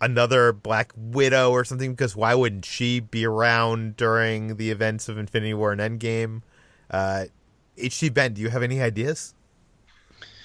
another 0.00 0.52
Black 0.52 0.92
Widow 0.96 1.50
or 1.50 1.64
something 1.64 1.92
because 1.92 2.16
why 2.16 2.34
wouldn't 2.34 2.64
she 2.64 3.00
be 3.00 3.26
around 3.26 3.96
during 3.96 4.56
the 4.56 4.70
events 4.70 5.08
of 5.08 5.18
Infinity 5.18 5.54
War 5.54 5.72
and 5.72 5.80
Endgame? 5.80 6.42
Uh, 6.90 7.26
H.T. 7.76 8.10
Ben, 8.10 8.34
do 8.34 8.40
you 8.40 8.48
have 8.50 8.62
any 8.62 8.80
ideas? 8.80 9.34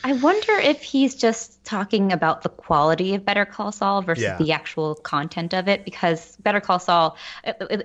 I 0.03 0.13
wonder 0.13 0.53
if 0.53 0.81
he's 0.81 1.13
just 1.13 1.63
talking 1.65 2.13
about 2.13 2.41
the 2.41 2.49
quality 2.49 3.15
of 3.15 3.25
Better 3.25 3.45
Call 3.45 3.71
Saul 3.71 4.01
versus 4.01 4.23
yeah. 4.23 4.38
the 4.38 4.51
actual 4.51 4.95
content 4.95 5.53
of 5.53 5.67
it, 5.67 5.83
because 5.83 6.38
Better 6.38 6.62
Call 6.62 6.79
Saul, 6.79 7.17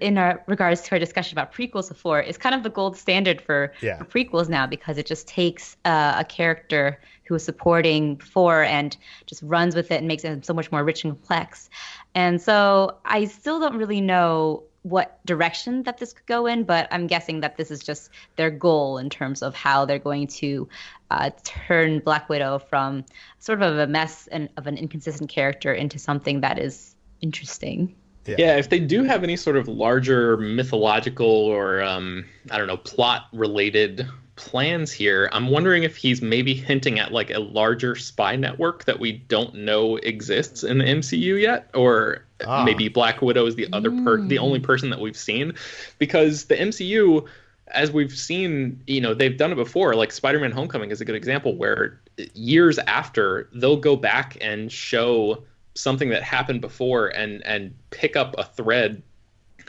in 0.01 0.39
regards 0.47 0.83
to 0.83 0.93
our 0.93 0.99
discussion 0.99 1.37
about 1.37 1.53
prequels 1.53 1.89
before, 1.89 2.21
is 2.21 2.39
kind 2.39 2.55
of 2.55 2.63
the 2.63 2.71
gold 2.71 2.97
standard 2.97 3.41
for, 3.41 3.73
yeah. 3.81 3.99
for 3.99 4.05
prequels 4.05 4.49
now 4.49 4.67
because 4.67 4.97
it 4.97 5.07
just 5.07 5.27
takes 5.27 5.77
uh, 5.85 6.15
a 6.19 6.25
character 6.25 7.01
who 7.25 7.35
was 7.35 7.45
supporting 7.45 8.15
before 8.17 8.63
and 8.63 8.97
just 9.27 9.43
runs 9.43 9.75
with 9.75 9.91
it 9.91 9.97
and 9.97 10.07
makes 10.07 10.25
it 10.25 10.47
so 10.47 10.55
much 10.55 10.71
more 10.71 10.85
rich 10.85 11.05
and 11.05 11.15
complex. 11.15 11.69
And 12.15 12.41
so 12.41 12.97
I 13.05 13.25
still 13.25 13.59
don't 13.59 13.77
really 13.77 14.01
know 14.01 14.63
what 14.85 15.19
direction 15.25 15.83
that 15.85 15.97
this 15.97 16.13
could 16.13 16.27
go 16.27 16.47
in, 16.47 16.63
but 16.63 16.87
I'm 16.91 17.07
guessing 17.07 17.41
that 17.41 17.57
this 17.57 17.71
is 17.71 17.83
just 17.83 18.11
their 18.37 18.51
goal 18.51 18.99
in 18.99 19.09
terms 19.09 19.43
of 19.43 19.55
how 19.55 19.87
they're 19.87 19.99
going 19.99 20.27
to 20.27 20.69
uh, 21.11 21.31
turn 21.43 22.01
Black 22.01 22.29
Widow 22.29 22.59
from 22.59 23.05
sort 23.39 23.63
of 23.63 23.79
a 23.79 23.87
mess 23.87 24.27
and 24.27 24.51
of 24.59 24.67
an 24.67 24.77
inconsistent 24.77 25.31
character 25.31 25.73
into 25.73 25.99
something 25.99 26.43
that 26.43 26.59
is 26.59 26.95
interesting. 27.23 27.95
Yeah. 28.27 28.37
yeah. 28.39 28.57
if 28.59 28.69
they 28.69 28.79
do 28.79 29.05
have 29.05 29.25
any 29.25 29.37
sort 29.37 29.57
of 29.57 29.69
larger 29.69 30.37
mythological 30.37 31.27
or 31.27 31.83
um, 31.83 32.27
I 32.51 32.59
don't 32.59 32.67
know 32.67 32.77
plot 32.77 33.29
related 33.33 34.07
plans 34.37 34.93
here. 34.93 35.29
I'm 35.33 35.49
wondering 35.49 35.85
if 35.85 35.97
he's 35.97 36.21
maybe 36.21 36.55
hinting 36.55 36.99
at 36.99 37.13
like 37.13 37.31
a 37.31 37.39
larger 37.39 37.95
spy 37.97 38.37
network 38.37 38.85
that 38.85 38.99
we 38.99 39.13
don't 39.13 39.55
know 39.55 39.97
exists 39.97 40.65
in 40.65 40.79
the 40.79 40.85
MCU 40.85 41.41
yet, 41.41 41.71
or 41.75 42.25
ah. 42.47 42.65
maybe 42.65 42.89
Black 42.89 43.23
Widow 43.23 43.47
is 43.47 43.55
the 43.55 43.69
other 43.73 43.91
per 43.91 44.19
mm. 44.19 44.29
the 44.29 44.39
only 44.39 44.61
person 44.61 44.91
that 44.91 45.01
we've 45.01 45.17
seen, 45.17 45.55
because 45.99 46.47
the 46.47 46.57
MCU. 46.57 47.27
As 47.69 47.91
we've 47.91 48.15
seen, 48.15 48.83
you 48.87 49.01
know, 49.01 49.15
they've 49.15 49.39
done 49.39 49.51
it 49.51 49.57
before. 49.57 49.95
Like 49.95 50.13
Spider-Man: 50.13 50.53
Homecoming 50.53 50.91
is 50.91 51.01
a 51.01 51.05
good 51.05 51.17
example, 51.17 51.57
where 51.57 51.99
years 52.35 52.79
after 52.79 53.49
they'll 53.55 53.79
go 53.79 53.97
back 53.97 54.37
and 54.43 54.71
show 54.71 55.43
something 55.75 56.11
that 56.11 56.23
happened 56.23 56.61
before 56.61 57.09
and 57.09 57.45
and 57.47 57.75
pick 57.91 58.17
up 58.17 58.35
a 58.39 58.45
thread 58.45 59.03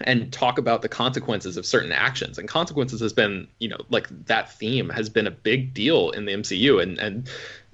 and 0.04 0.32
talk 0.32 0.58
about 0.58 0.82
the 0.82 0.90
consequences 0.90 1.58
of 1.58 1.66
certain 1.66 1.92
actions. 1.92 2.38
And 2.38 2.48
consequences 2.48 3.00
has 3.02 3.14
been, 3.14 3.48
you 3.60 3.70
know, 3.70 3.78
like 3.90 4.08
that 4.26 4.52
theme 4.52 4.90
has 4.90 5.10
been 5.10 5.28
a 5.28 5.32
big 5.32 5.74
deal 5.74 6.12
in 6.12 6.26
the 6.26 6.34
MCU. 6.34 6.82
And 6.82 6.98
and 7.00 7.30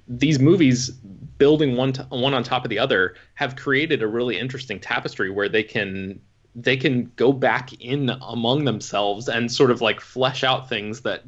these 0.08 0.38
movies 0.38 0.90
building 1.38 1.76
one 1.76 1.92
to, 1.94 2.02
one 2.04 2.34
on 2.34 2.42
top 2.42 2.64
of 2.64 2.70
the 2.70 2.78
other 2.78 3.14
have 3.34 3.56
created 3.56 4.02
a 4.02 4.06
really 4.06 4.38
interesting 4.38 4.78
tapestry 4.78 5.30
where 5.30 5.48
they 5.48 5.62
can 5.62 6.20
they 6.54 6.76
can 6.76 7.10
go 7.16 7.32
back 7.32 7.72
in 7.80 8.10
among 8.20 8.64
themselves 8.64 9.28
and 9.28 9.50
sort 9.50 9.70
of 9.70 9.80
like 9.80 10.00
flesh 10.00 10.44
out 10.44 10.68
things 10.68 11.00
that 11.00 11.22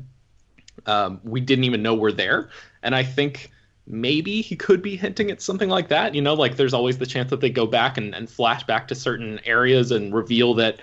um, 0.86 1.20
we 1.24 1.40
didn't 1.40 1.64
even 1.64 1.82
know 1.82 1.94
were 1.94 2.12
there. 2.12 2.50
And 2.82 2.94
I 2.94 3.02
think 3.02 3.50
maybe 3.86 4.40
he 4.40 4.56
could 4.56 4.82
be 4.82 4.96
hinting 4.96 5.30
at 5.30 5.42
something 5.42 5.68
like 5.68 5.88
that. 5.88 6.14
You 6.14 6.22
know, 6.22 6.34
like 6.34 6.56
there's 6.56 6.74
always 6.74 6.98
the 6.98 7.06
chance 7.06 7.30
that 7.30 7.40
they 7.40 7.50
go 7.50 7.66
back 7.66 7.98
and, 7.98 8.14
and 8.14 8.28
flash 8.28 8.64
back 8.64 8.88
to 8.88 8.94
certain 8.94 9.40
areas 9.44 9.90
and 9.90 10.14
reveal 10.14 10.54
that 10.54 10.80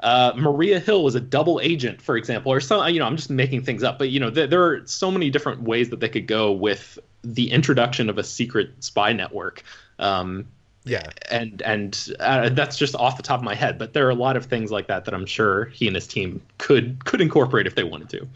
uh, 0.00 0.32
Maria 0.36 0.80
Hill 0.80 1.02
was 1.02 1.14
a 1.14 1.20
double 1.20 1.60
agent, 1.62 2.00
for 2.00 2.16
example, 2.16 2.52
or 2.52 2.60
some. 2.60 2.88
You 2.92 3.00
know, 3.00 3.06
I'm 3.06 3.16
just 3.16 3.30
making 3.30 3.62
things 3.62 3.82
up, 3.82 3.98
but 3.98 4.10
you 4.10 4.20
know, 4.20 4.30
th- 4.30 4.50
there 4.50 4.62
are 4.64 4.86
so 4.86 5.10
many 5.10 5.30
different 5.30 5.62
ways 5.62 5.90
that 5.90 6.00
they 6.00 6.08
could 6.08 6.26
go 6.26 6.52
with 6.52 6.98
the 7.22 7.50
introduction 7.50 8.10
of 8.10 8.18
a 8.18 8.24
secret 8.24 8.70
spy 8.80 9.12
network. 9.12 9.62
Um, 9.98 10.46
yeah, 10.84 11.08
and 11.30 11.62
and 11.62 12.08
uh, 12.20 12.50
that's 12.50 12.76
just 12.76 12.94
off 12.96 13.16
the 13.16 13.22
top 13.22 13.40
of 13.40 13.44
my 13.44 13.54
head, 13.54 13.78
but 13.78 13.94
there 13.94 14.06
are 14.06 14.10
a 14.10 14.14
lot 14.14 14.36
of 14.36 14.44
things 14.44 14.70
like 14.70 14.88
that 14.88 15.06
that 15.06 15.14
I'm 15.14 15.26
sure 15.26 15.66
he 15.66 15.86
and 15.86 15.94
his 15.94 16.06
team 16.06 16.42
could 16.58 17.04
could 17.04 17.20
incorporate 17.20 17.66
if 17.66 17.74
they 17.74 17.84
wanted 17.84 18.10
to. 18.10 18.28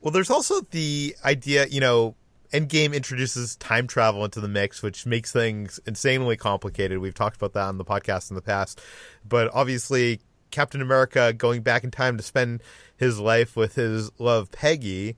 Well, 0.00 0.12
there's 0.12 0.30
also 0.30 0.60
the 0.70 1.14
idea, 1.24 1.66
you 1.66 1.80
know, 1.80 2.14
Endgame 2.52 2.94
introduces 2.94 3.56
time 3.56 3.86
travel 3.86 4.24
into 4.24 4.40
the 4.40 4.48
mix, 4.48 4.82
which 4.82 5.06
makes 5.06 5.32
things 5.32 5.78
insanely 5.86 6.36
complicated. 6.36 6.98
We've 6.98 7.14
talked 7.14 7.36
about 7.36 7.52
that 7.52 7.66
on 7.66 7.78
the 7.78 7.84
podcast 7.84 8.30
in 8.30 8.34
the 8.34 8.42
past. 8.42 8.80
But 9.28 9.50
obviously, 9.54 10.20
Captain 10.50 10.82
America 10.82 11.32
going 11.32 11.62
back 11.62 11.84
in 11.84 11.90
time 11.90 12.16
to 12.16 12.22
spend 12.22 12.62
his 12.96 13.20
life 13.20 13.56
with 13.56 13.76
his 13.76 14.10
love, 14.18 14.50
Peggy, 14.50 15.16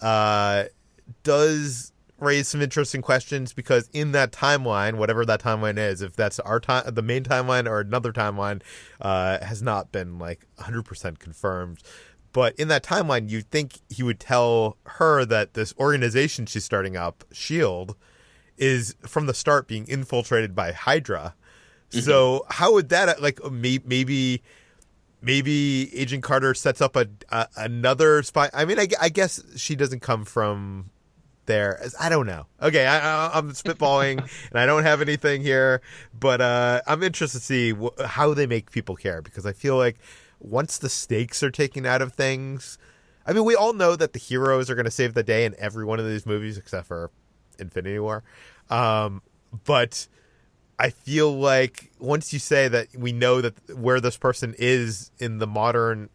uh, 0.00 0.64
does 1.22 1.92
raise 2.18 2.48
some 2.48 2.62
interesting 2.62 3.02
questions 3.02 3.52
because 3.52 3.90
in 3.92 4.12
that 4.12 4.32
timeline, 4.32 4.94
whatever 4.94 5.26
that 5.26 5.42
timeline 5.42 5.76
is, 5.76 6.00
if 6.00 6.14
that's 6.14 6.38
our 6.40 6.60
time, 6.60 6.84
the 6.94 7.02
main 7.02 7.24
timeline 7.24 7.68
or 7.68 7.80
another 7.80 8.12
timeline, 8.12 8.62
uh, 9.00 9.44
has 9.44 9.60
not 9.60 9.92
been 9.92 10.18
like 10.18 10.46
100% 10.58 11.18
confirmed. 11.18 11.82
But 12.32 12.54
in 12.56 12.68
that 12.68 12.82
timeline, 12.82 13.28
you'd 13.28 13.50
think 13.50 13.80
he 13.90 14.02
would 14.02 14.18
tell 14.18 14.78
her 14.84 15.24
that 15.26 15.54
this 15.54 15.74
organization 15.78 16.46
she's 16.46 16.64
starting 16.64 16.96
up, 16.96 17.24
Shield, 17.32 17.94
is 18.56 18.94
from 19.02 19.26
the 19.26 19.34
start 19.34 19.66
being 19.66 19.86
infiltrated 19.86 20.54
by 20.54 20.72
Hydra. 20.72 21.34
Mm-hmm. 21.90 22.00
So 22.00 22.46
how 22.48 22.72
would 22.72 22.88
that 22.88 23.20
like 23.20 23.38
maybe 23.50 24.42
maybe 25.20 25.94
Agent 25.94 26.22
Carter 26.22 26.54
sets 26.54 26.80
up 26.80 26.96
a, 26.96 27.06
a 27.30 27.48
another 27.56 28.22
spy? 28.22 28.50
I 28.54 28.64
mean, 28.64 28.78
I, 28.78 28.88
I, 29.00 29.08
guess 29.10 29.42
she 29.56 29.76
doesn't 29.76 30.00
come 30.00 30.24
from 30.24 30.90
there. 31.46 31.82
I 32.00 32.08
don't 32.08 32.26
know. 32.26 32.46
Okay, 32.62 32.86
I, 32.86 33.36
am 33.38 33.52
spitballing 33.52 34.18
and 34.50 34.58
I 34.58 34.64
don't 34.64 34.84
have 34.84 35.02
anything 35.02 35.42
here, 35.42 35.82
but 36.18 36.40
uh, 36.40 36.80
I'm 36.86 37.02
interested 37.02 37.38
to 37.38 37.44
see 37.44 37.72
wh- 37.72 38.04
how 38.04 38.32
they 38.32 38.46
make 38.46 38.70
people 38.70 38.96
care 38.96 39.20
because 39.20 39.44
I 39.44 39.52
feel 39.52 39.76
like 39.76 39.98
once 40.42 40.78
the 40.78 40.88
stakes 40.88 41.42
are 41.42 41.50
taken 41.50 41.86
out 41.86 42.02
of 42.02 42.12
things, 42.12 42.78
I 43.26 43.32
mean, 43.32 43.44
we 43.44 43.54
all 43.54 43.72
know 43.72 43.96
that 43.96 44.12
the 44.12 44.18
heroes 44.18 44.68
are 44.68 44.74
going 44.74 44.84
to 44.84 44.90
save 44.90 45.14
the 45.14 45.22
day 45.22 45.44
in 45.44 45.54
every 45.58 45.84
one 45.84 46.00
of 46.00 46.06
these 46.06 46.26
movies 46.26 46.58
except 46.58 46.86
for 46.86 47.10
Infinity 47.58 47.98
War. 47.98 48.24
Um, 48.68 49.22
but 49.64 50.08
I 50.78 50.90
feel 50.90 51.32
like 51.32 51.92
once 51.98 52.32
you 52.32 52.38
say 52.38 52.68
that 52.68 52.88
we 52.96 53.12
know 53.12 53.40
that 53.40 53.54
where 53.76 54.00
this 54.00 54.16
person 54.16 54.54
is 54.58 55.10
in 55.18 55.38
the 55.38 55.46
modern 55.46 56.10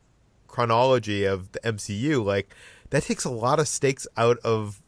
chronology 0.47 1.23
of 1.23 1.51
the 1.53 1.59
MCU, 1.59 2.23
like 2.23 2.53
that 2.89 3.03
takes 3.03 3.23
a 3.23 3.29
lot 3.29 3.59
of 3.59 3.67
stakes 3.67 4.07
out 4.17 4.37
of 4.39 4.81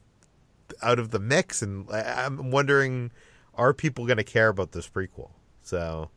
out 0.82 1.00
of 1.00 1.12
the 1.12 1.20
mix, 1.20 1.62
and 1.62 1.90
I'm 1.90 2.52
wondering, 2.52 3.12
are 3.56 3.74
people 3.74 4.06
going 4.06 4.18
to 4.18 4.24
care 4.24 4.50
about 4.50 4.72
this 4.72 4.88
prequel? 4.88 5.32
So 5.62 6.10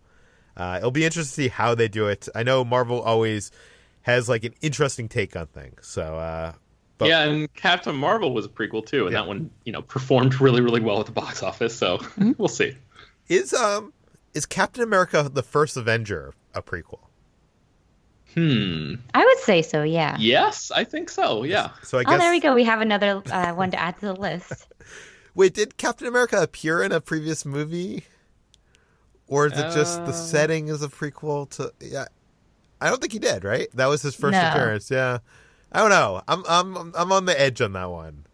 uh, 0.56 0.76
it'll 0.78 0.90
be 0.90 1.04
interesting 1.04 1.44
to 1.44 1.48
see 1.48 1.48
how 1.48 1.74
they 1.74 1.88
do 1.88 2.08
it. 2.08 2.28
I 2.34 2.42
know 2.42 2.64
Marvel 2.64 3.00
always 3.00 3.50
has 4.02 4.28
like 4.28 4.44
an 4.44 4.54
interesting 4.60 5.08
take 5.08 5.36
on 5.36 5.46
things. 5.46 5.86
So 5.86 6.16
uh, 6.16 6.52
but, 6.98 7.08
yeah, 7.08 7.24
and 7.24 7.52
Captain 7.54 7.96
Marvel 7.96 8.32
was 8.32 8.46
a 8.46 8.48
prequel 8.48 8.84
too, 8.84 9.06
and 9.06 9.12
yeah. 9.12 9.20
that 9.20 9.28
one 9.28 9.50
you 9.64 9.72
know 9.72 9.82
performed 9.82 10.40
really 10.40 10.60
really 10.60 10.80
well 10.80 11.00
at 11.00 11.06
the 11.06 11.12
box 11.12 11.42
office. 11.42 11.76
So 11.76 11.98
mm-hmm. 11.98 12.32
we'll 12.38 12.48
see. 12.48 12.76
Is 13.28 13.52
um 13.52 13.92
is 14.34 14.46
Captain 14.46 14.82
America: 14.82 15.30
The 15.32 15.42
First 15.42 15.76
Avenger 15.76 16.34
a 16.54 16.62
prequel? 16.62 17.00
Hmm. 18.34 18.94
I 19.12 19.24
would 19.24 19.38
say 19.38 19.62
so. 19.62 19.82
Yeah. 19.82 20.16
Yes, 20.18 20.70
I 20.70 20.84
think 20.84 21.10
so. 21.10 21.42
Yeah. 21.42 21.70
So 21.82 21.98
I 21.98 22.04
guess. 22.04 22.14
Oh, 22.14 22.18
there 22.18 22.30
we 22.30 22.40
go. 22.40 22.54
We 22.54 22.64
have 22.64 22.80
another 22.80 23.22
uh, 23.30 23.52
one 23.52 23.70
to 23.72 23.80
add 23.80 23.98
to 23.98 24.06
the 24.06 24.14
list. 24.14 24.68
Wait, 25.34 25.54
did 25.54 25.76
Captain 25.76 26.06
America 26.06 26.40
appear 26.40 26.82
in 26.82 26.92
a 26.92 27.00
previous 27.00 27.44
movie, 27.44 28.04
or 29.32 29.46
is 29.46 29.52
it 29.52 29.72
just 29.72 30.04
the 30.04 30.10
Uh. 30.10 30.12
setting 30.12 30.68
is 30.68 30.82
a 30.82 30.88
prequel 30.88 31.48
to? 31.56 31.72
Yeah, 31.80 32.06
I 32.80 32.88
don't 32.88 33.00
think 33.00 33.12
he 33.12 33.18
did. 33.18 33.44
Right, 33.44 33.68
that 33.74 33.86
was 33.86 34.02
his 34.02 34.14
first 34.14 34.32
No. 34.32 34.48
appearance. 34.50 34.90
Yeah, 34.90 35.18
I 35.72 35.80
don't 35.80 35.90
know. 35.90 36.22
I'm 36.28 36.44
I'm 36.48 36.92
I'm 36.94 37.12
on 37.12 37.24
the 37.24 37.40
edge 37.40 37.60
on 37.60 37.72
that 37.72 37.90
one. 37.90 38.26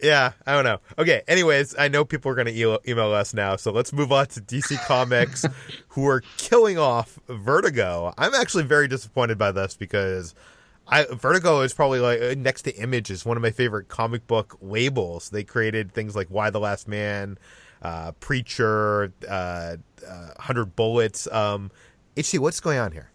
Yeah, 0.00 0.30
I 0.46 0.54
don't 0.54 0.62
know. 0.64 0.78
Okay, 0.96 1.22
anyways, 1.26 1.74
I 1.76 1.88
know 1.88 2.04
people 2.04 2.30
are 2.30 2.36
going 2.36 2.46
to 2.46 2.52
e- 2.52 2.78
email 2.88 3.12
us 3.12 3.34
now, 3.34 3.56
so 3.56 3.72
let's 3.72 3.92
move 3.92 4.12
on 4.12 4.26
to 4.28 4.40
DC 4.40 4.78
Comics, 4.86 5.44
who 5.88 6.06
are 6.06 6.22
killing 6.36 6.78
off 6.78 7.18
Vertigo. 7.28 8.14
I'm 8.16 8.32
actually 8.32 8.62
very 8.62 8.86
disappointed 8.86 9.38
by 9.38 9.50
this 9.50 9.76
because 9.76 10.36
I 10.86 11.04
Vertigo 11.06 11.62
is 11.62 11.74
probably 11.74 11.98
like 11.98 12.20
uh, 12.22 12.34
next 12.38 12.62
to 12.62 12.76
Image 12.76 13.10
is 13.10 13.24
one 13.26 13.36
of 13.36 13.42
my 13.42 13.50
favorite 13.50 13.88
comic 13.88 14.24
book 14.28 14.56
labels. 14.60 15.30
They 15.30 15.42
created 15.42 15.92
things 15.92 16.14
like 16.14 16.30
Y 16.30 16.48
the 16.50 16.60
Last 16.60 16.86
Man, 16.86 17.36
uh, 17.82 18.12
Preacher, 18.12 19.12
uh, 19.28 19.76
uh, 20.06 20.28
Hundred 20.38 20.76
Bullets. 20.76 21.26
Um, 21.30 21.70
HT, 22.16 22.38
what's 22.38 22.60
going 22.60 22.78
on 22.78 22.92
here? 22.92 23.10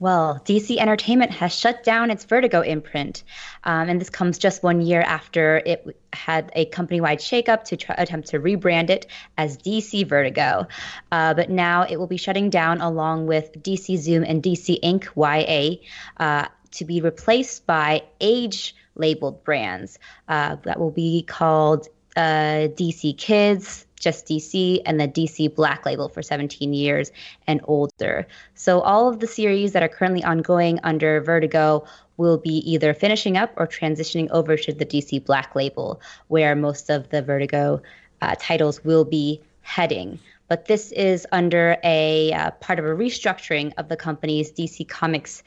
Well, 0.00 0.42
DC 0.44 0.76
Entertainment 0.76 1.30
has 1.30 1.54
shut 1.56 1.84
down 1.84 2.10
its 2.10 2.24
Vertigo 2.24 2.62
imprint, 2.62 3.22
um, 3.62 3.88
and 3.88 4.00
this 4.00 4.10
comes 4.10 4.38
just 4.38 4.62
one 4.62 4.80
year 4.80 5.00
after 5.00 5.62
it 5.64 5.96
had 6.12 6.50
a 6.54 6.64
company-wide 6.66 7.20
shakeup 7.20 7.64
to 7.64 7.76
try, 7.76 7.94
attempt 7.96 8.28
to 8.28 8.40
rebrand 8.40 8.90
it 8.90 9.06
as 9.38 9.56
DC 9.56 10.06
Vertigo. 10.06 10.66
Uh, 11.12 11.32
but 11.32 11.48
now 11.48 11.86
it 11.88 11.96
will 11.96 12.08
be 12.08 12.16
shutting 12.16 12.50
down 12.50 12.80
along 12.80 13.26
with 13.26 13.52
DC 13.62 13.96
Zoom 13.96 14.24
and 14.24 14.42
DC 14.42 14.78
Ink. 14.82 15.08
YA 15.16 15.76
uh, 16.18 16.48
to 16.72 16.84
be 16.84 17.00
replaced 17.00 17.64
by 17.66 18.02
age-labeled 18.20 19.44
brands 19.44 19.98
uh, 20.28 20.56
that 20.64 20.80
will 20.80 20.90
be 20.90 21.22
called 21.22 21.86
uh, 22.16 22.68
DC 22.76 23.16
Kids, 23.18 23.86
just 23.98 24.26
DC, 24.26 24.82
and 24.86 25.00
the 25.00 25.08
DC 25.08 25.54
Black 25.54 25.86
Label 25.86 26.08
for 26.08 26.22
17 26.22 26.72
years 26.72 27.10
and 27.46 27.60
older. 27.64 28.26
So 28.54 28.80
all 28.80 29.08
of 29.08 29.20
the 29.20 29.26
series 29.26 29.72
that 29.72 29.82
are 29.82 29.88
currently 29.88 30.22
ongoing 30.22 30.78
under 30.82 31.20
Vertigo 31.20 31.86
will 32.16 32.38
be 32.38 32.58
either 32.70 32.94
finishing 32.94 33.36
up 33.36 33.52
or 33.56 33.66
transitioning 33.66 34.28
over 34.30 34.56
to 34.56 34.72
the 34.72 34.86
DC 34.86 35.24
Black 35.24 35.54
Label, 35.54 36.00
where 36.28 36.54
most 36.54 36.90
of 36.90 37.08
the 37.10 37.22
Vertigo 37.22 37.82
uh, 38.22 38.34
titles 38.38 38.84
will 38.84 39.04
be 39.04 39.40
heading. 39.62 40.18
But 40.48 40.66
this 40.66 40.92
is 40.92 41.26
under 41.32 41.78
a 41.82 42.32
uh, 42.32 42.50
part 42.52 42.78
of 42.78 42.84
a 42.84 42.88
restructuring 42.88 43.72
of 43.78 43.88
the 43.88 43.96
company's 43.96 44.52
DC 44.52 44.86
Comics 44.88 45.42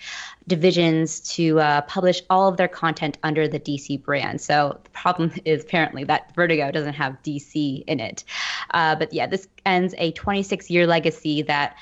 divisions 0.47 1.19
to 1.35 1.59
uh, 1.59 1.81
publish 1.81 2.21
all 2.29 2.47
of 2.47 2.57
their 2.57 2.67
content 2.67 3.17
under 3.23 3.47
the 3.47 3.59
DC 3.59 4.01
brand. 4.03 4.41
So 4.41 4.79
the 4.83 4.89
problem 4.89 5.31
is 5.45 5.63
apparently 5.63 6.03
that 6.05 6.33
Vertigo 6.35 6.71
doesn't 6.71 6.95
have 6.95 7.17
DC 7.23 7.83
in 7.85 7.99
it. 7.99 8.23
Uh, 8.71 8.95
but 8.95 9.13
yeah, 9.13 9.27
this 9.27 9.47
ends 9.65 9.93
a 9.97 10.11
26 10.11 10.69
year 10.69 10.87
legacy 10.87 11.43
that 11.43 11.77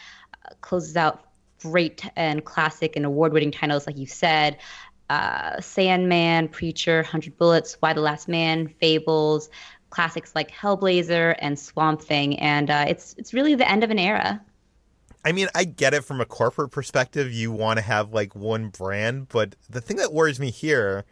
uh, 0.45 0.53
closes 0.61 0.97
out 0.97 1.25
great 1.61 2.05
and 2.15 2.43
classic 2.43 2.95
and 2.95 3.05
award 3.05 3.33
winning 3.33 3.51
titles, 3.51 3.87
like 3.87 3.97
you 3.97 4.05
said. 4.05 4.57
Uh, 5.09 5.61
Sandman, 5.61 6.47
Preacher, 6.47 7.03
Hundred 7.03 7.37
Bullets, 7.37 7.77
Y 7.81 7.93
the 7.93 8.01
Last 8.01 8.27
Man, 8.27 8.67
Fables, 8.67 9.49
classics 9.95 10.33
like 10.35 10.51
Hellblazer 10.51 11.35
and 11.39 11.57
Swamp 11.57 12.01
Thing, 12.01 12.37
and 12.39 12.69
uh, 12.69 12.85
it's 12.87 13.15
it's 13.17 13.33
really 13.33 13.55
the 13.55 13.69
end 13.69 13.83
of 13.83 13.89
an 13.89 13.97
era. 13.97 14.41
I 15.23 15.31
mean, 15.31 15.47
I 15.55 15.63
get 15.63 15.93
it 15.93 16.03
from 16.03 16.21
a 16.21 16.25
corporate 16.25 16.71
perspective. 16.71 17.31
You 17.31 17.51
want 17.51 17.77
to 17.77 17.81
have 17.81 18.13
like 18.13 18.35
one 18.35 18.69
brand, 18.69 19.29
but 19.29 19.55
the 19.69 19.81
thing 19.81 19.97
that 19.97 20.13
worries 20.13 20.39
me 20.39 20.51
here, 20.51 21.05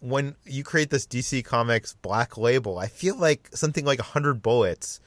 when 0.00 0.34
you 0.44 0.64
create 0.64 0.90
this 0.90 1.06
DC 1.06 1.44
Comics 1.44 1.94
black 2.02 2.36
label, 2.38 2.78
I 2.78 2.88
feel 2.88 3.16
like 3.16 3.50
something 3.52 3.84
like 3.84 4.00
hundred 4.00 4.42
bullets 4.42 5.00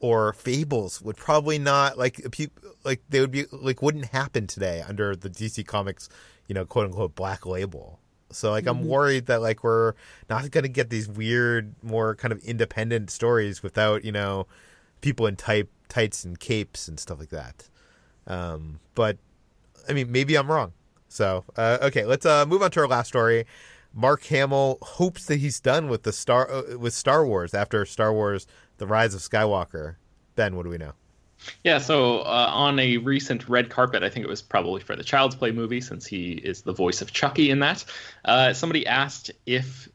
or 0.00 0.32
Fables 0.32 1.00
would 1.00 1.16
probably 1.16 1.58
not 1.58 1.96
like 1.96 2.20
like 2.84 3.00
they 3.08 3.20
would 3.20 3.30
be 3.30 3.44
like 3.52 3.80
wouldn't 3.80 4.06
happen 4.06 4.46
today 4.46 4.82
under 4.86 5.14
the 5.14 5.30
DC 5.30 5.64
Comics, 5.66 6.08
you 6.48 6.54
know, 6.54 6.66
quote 6.66 6.86
unquote 6.86 7.14
black 7.14 7.46
label. 7.46 8.00
So 8.30 8.50
like 8.50 8.66
I'm 8.66 8.86
worried 8.86 9.26
that 9.26 9.40
like 9.40 9.62
we're 9.62 9.94
not 10.28 10.50
going 10.50 10.62
to 10.62 10.68
get 10.68 10.90
these 10.90 11.08
weird, 11.08 11.74
more 11.82 12.14
kind 12.14 12.32
of 12.32 12.38
independent 12.40 13.10
stories 13.10 13.62
without 13.62 14.04
you 14.04 14.12
know 14.12 14.46
people 15.00 15.26
in 15.26 15.36
type 15.36 15.70
tights 15.88 16.24
and 16.24 16.38
capes 16.38 16.88
and 16.88 16.98
stuff 16.98 17.18
like 17.18 17.30
that. 17.30 17.68
Um, 18.26 18.80
but 18.94 19.18
I 19.88 19.92
mean, 19.92 20.10
maybe 20.10 20.36
I'm 20.36 20.50
wrong. 20.50 20.72
So 21.08 21.44
uh, 21.56 21.78
okay, 21.82 22.04
let's 22.04 22.26
uh, 22.26 22.46
move 22.46 22.62
on 22.62 22.70
to 22.72 22.80
our 22.80 22.88
last 22.88 23.08
story. 23.08 23.46
Mark 23.94 24.24
Hamill 24.24 24.78
hopes 24.82 25.24
that 25.26 25.36
he's 25.36 25.60
done 25.60 25.88
with 25.88 26.02
the 26.02 26.12
star 26.12 26.50
uh, 26.50 26.76
with 26.76 26.92
Star 26.92 27.24
Wars 27.26 27.54
after 27.54 27.84
Star 27.86 28.12
Wars: 28.12 28.46
The 28.78 28.86
Rise 28.86 29.14
of 29.14 29.20
Skywalker. 29.20 29.96
Ben, 30.34 30.54
what 30.54 30.64
do 30.64 30.70
we 30.70 30.78
know? 30.78 30.92
Yeah, 31.64 31.78
so 31.78 32.20
uh, 32.20 32.50
on 32.52 32.78
a 32.78 32.96
recent 32.98 33.48
red 33.48 33.70
carpet, 33.70 34.02
I 34.02 34.08
think 34.08 34.24
it 34.24 34.28
was 34.28 34.42
probably 34.42 34.80
for 34.80 34.96
the 34.96 35.04
Child's 35.04 35.34
Play 35.34 35.52
movie, 35.52 35.80
since 35.80 36.06
he 36.06 36.32
is 36.32 36.62
the 36.62 36.72
voice 36.72 37.02
of 37.02 37.12
Chucky 37.12 37.50
in 37.50 37.60
that. 37.60 37.84
Uh, 38.24 38.52
somebody 38.52 38.86
asked 38.86 39.30
if 39.44 39.88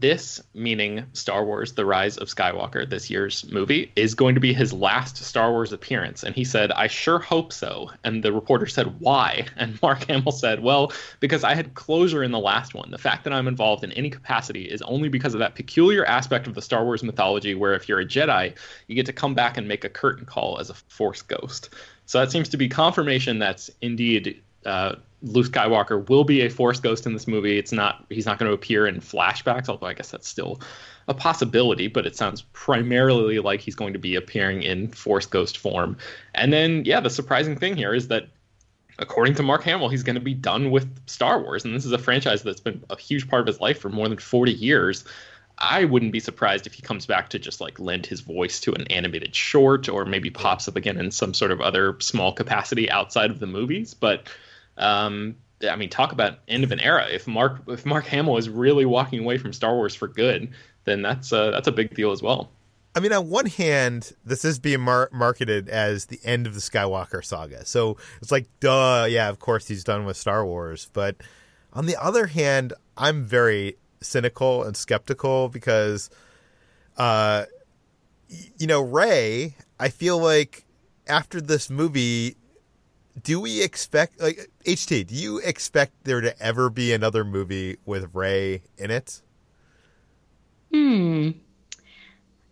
this, 0.00 0.42
meaning 0.54 1.04
Star 1.12 1.44
Wars: 1.44 1.72
The 1.72 1.84
Rise 1.84 2.16
of 2.16 2.28
Skywalker, 2.28 2.88
this 2.88 3.10
year's 3.10 3.50
movie, 3.50 3.92
is 3.96 4.14
going 4.14 4.34
to 4.34 4.40
be 4.40 4.52
his 4.52 4.72
last 4.72 5.16
Star 5.16 5.50
Wars 5.50 5.72
appearance, 5.72 6.22
and 6.22 6.34
he 6.34 6.44
said, 6.44 6.70
"I 6.72 6.86
sure 6.86 7.18
hope 7.18 7.52
so." 7.52 7.90
And 8.04 8.22
the 8.22 8.32
reporter 8.32 8.66
said, 8.66 9.00
"Why?" 9.00 9.46
And 9.56 9.80
Mark 9.82 10.04
Hamill 10.04 10.32
said, 10.32 10.60
"Well, 10.60 10.92
because 11.20 11.44
I 11.44 11.54
had 11.54 11.74
closure 11.74 12.22
in 12.22 12.30
the 12.30 12.38
last 12.38 12.74
one. 12.74 12.90
The 12.90 12.98
fact 12.98 13.24
that 13.24 13.32
I'm 13.32 13.48
involved 13.48 13.84
in 13.84 13.92
any 13.92 14.10
capacity 14.10 14.64
is 14.64 14.82
only 14.82 15.08
because 15.08 15.34
of 15.34 15.40
that 15.40 15.54
peculiar 15.54 16.04
aspect 16.04 16.46
of 16.46 16.54
the 16.54 16.62
Star 16.62 16.84
Wars 16.84 17.02
mythology, 17.02 17.54
where 17.54 17.74
if 17.74 17.88
you're 17.88 18.00
a 18.00 18.06
Jedi, 18.06 18.54
you 18.86 18.94
get 18.94 19.06
to 19.06 19.12
come 19.12 19.34
back 19.34 19.56
and 19.56 19.66
make 19.66 19.84
a 19.84 19.88
curtain 19.88 20.24
call 20.24 20.58
as 20.58 20.70
a 20.70 20.74
Force 20.74 21.22
ghost." 21.22 21.70
So 22.06 22.20
that 22.20 22.30
seems 22.30 22.48
to 22.50 22.56
be 22.56 22.68
confirmation 22.68 23.38
that's 23.38 23.70
indeed 23.82 24.42
uh, 24.64 24.96
Luke 25.22 25.46
Skywalker 25.46 26.08
will 26.08 26.24
be 26.24 26.42
a 26.42 26.48
Force 26.48 26.80
ghost 26.80 27.06
in 27.06 27.12
this 27.12 27.26
movie. 27.26 27.58
It's 27.58 27.72
not 27.72 28.04
he's 28.08 28.26
not 28.26 28.38
going 28.38 28.48
to 28.48 28.54
appear 28.54 28.86
in 28.86 29.00
flashbacks, 29.00 29.68
although 29.68 29.86
I 29.86 29.94
guess 29.94 30.10
that's 30.10 30.28
still 30.28 30.60
a 31.08 31.14
possibility. 31.14 31.88
But 31.88 32.06
it 32.06 32.16
sounds 32.16 32.42
primarily 32.52 33.38
like 33.38 33.60
he's 33.60 33.74
going 33.74 33.92
to 33.94 33.98
be 33.98 34.14
appearing 34.14 34.62
in 34.62 34.88
Force 34.88 35.26
ghost 35.26 35.58
form. 35.58 35.96
And 36.34 36.52
then, 36.52 36.84
yeah, 36.84 37.00
the 37.00 37.10
surprising 37.10 37.56
thing 37.56 37.76
here 37.76 37.94
is 37.94 38.08
that. 38.08 38.28
According 39.00 39.36
to 39.36 39.44
Mark 39.44 39.62
Hamill, 39.62 39.90
he's 39.90 40.02
going 40.02 40.16
to 40.16 40.20
be 40.20 40.34
done 40.34 40.72
with 40.72 40.88
Star 41.06 41.40
Wars, 41.40 41.64
and 41.64 41.72
this 41.72 41.84
is 41.84 41.92
a 41.92 41.98
franchise 41.98 42.42
that's 42.42 42.58
been 42.58 42.82
a 42.90 42.98
huge 42.98 43.28
part 43.28 43.42
of 43.42 43.46
his 43.46 43.60
life 43.60 43.78
for 43.78 43.88
more 43.88 44.08
than 44.08 44.18
40 44.18 44.50
years. 44.50 45.04
I 45.56 45.84
wouldn't 45.84 46.12
be 46.12 46.20
surprised 46.20 46.66
if 46.66 46.74
he 46.74 46.82
comes 46.82 47.06
back 47.06 47.28
to 47.30 47.38
just 47.38 47.60
like 47.60 47.78
lend 47.78 48.06
his 48.06 48.20
voice 48.20 48.60
to 48.60 48.72
an 48.74 48.86
animated 48.88 49.34
short 49.34 49.88
or 49.88 50.04
maybe 50.04 50.30
pops 50.30 50.68
up 50.68 50.76
again 50.76 50.98
in 50.98 51.10
some 51.10 51.34
sort 51.34 51.50
of 51.50 51.60
other 51.60 51.96
small 52.00 52.32
capacity 52.32 52.90
outside 52.90 53.30
of 53.30 53.40
the 53.40 53.46
movies. 53.46 53.94
But 53.94 54.28
um, 54.78 55.36
I 55.68 55.76
mean, 55.76 55.90
talk 55.90 56.12
about 56.12 56.38
end 56.48 56.64
of 56.64 56.72
an 56.72 56.80
era. 56.80 57.06
If 57.10 57.26
Mark 57.26 57.62
if 57.68 57.84
Mark 57.84 58.06
Hamill 58.06 58.36
is 58.36 58.48
really 58.48 58.86
walking 58.86 59.20
away 59.20 59.38
from 59.38 59.52
Star 59.52 59.74
Wars 59.74 59.94
for 59.94 60.08
good, 60.08 60.50
then 60.84 61.02
that's 61.02 61.32
uh, 61.32 61.50
that's 61.50 61.68
a 61.68 61.72
big 61.72 61.94
deal 61.94 62.12
as 62.12 62.22
well. 62.22 62.50
I 62.94 63.00
mean, 63.00 63.12
on 63.12 63.28
one 63.28 63.46
hand, 63.46 64.12
this 64.24 64.44
is 64.44 64.58
being 64.58 64.80
mar- 64.80 65.10
marketed 65.12 65.68
as 65.68 66.06
the 66.06 66.18
end 66.24 66.46
of 66.46 66.54
the 66.54 66.60
Skywalker 66.60 67.24
saga. 67.24 67.64
So 67.64 67.96
it's 68.20 68.32
like, 68.32 68.48
duh, 68.60 69.06
yeah, 69.08 69.28
of 69.28 69.38
course 69.38 69.68
he's 69.68 69.84
done 69.84 70.04
with 70.04 70.16
Star 70.16 70.44
Wars. 70.44 70.90
But 70.92 71.16
on 71.72 71.86
the 71.86 71.96
other 72.02 72.26
hand, 72.26 72.72
I'm 72.96 73.24
very 73.24 73.76
cynical 74.00 74.64
and 74.64 74.76
skeptical 74.76 75.48
because, 75.48 76.10
uh, 76.96 77.44
you 78.58 78.66
know, 78.66 78.80
Rey, 78.80 79.54
I 79.78 79.90
feel 79.90 80.18
like 80.18 80.64
after 81.06 81.40
this 81.40 81.70
movie, 81.70 82.36
do 83.22 83.38
we 83.38 83.62
expect, 83.62 84.20
like, 84.20 84.50
HT, 84.68 85.04
do 85.04 85.14
you 85.14 85.38
expect 85.38 86.04
there 86.04 86.20
to 86.20 86.38
ever 86.42 86.68
be 86.68 86.92
another 86.92 87.24
movie 87.24 87.78
with 87.86 88.14
Rey 88.14 88.62
in 88.76 88.90
it? 88.90 89.22
Hmm. 90.72 91.30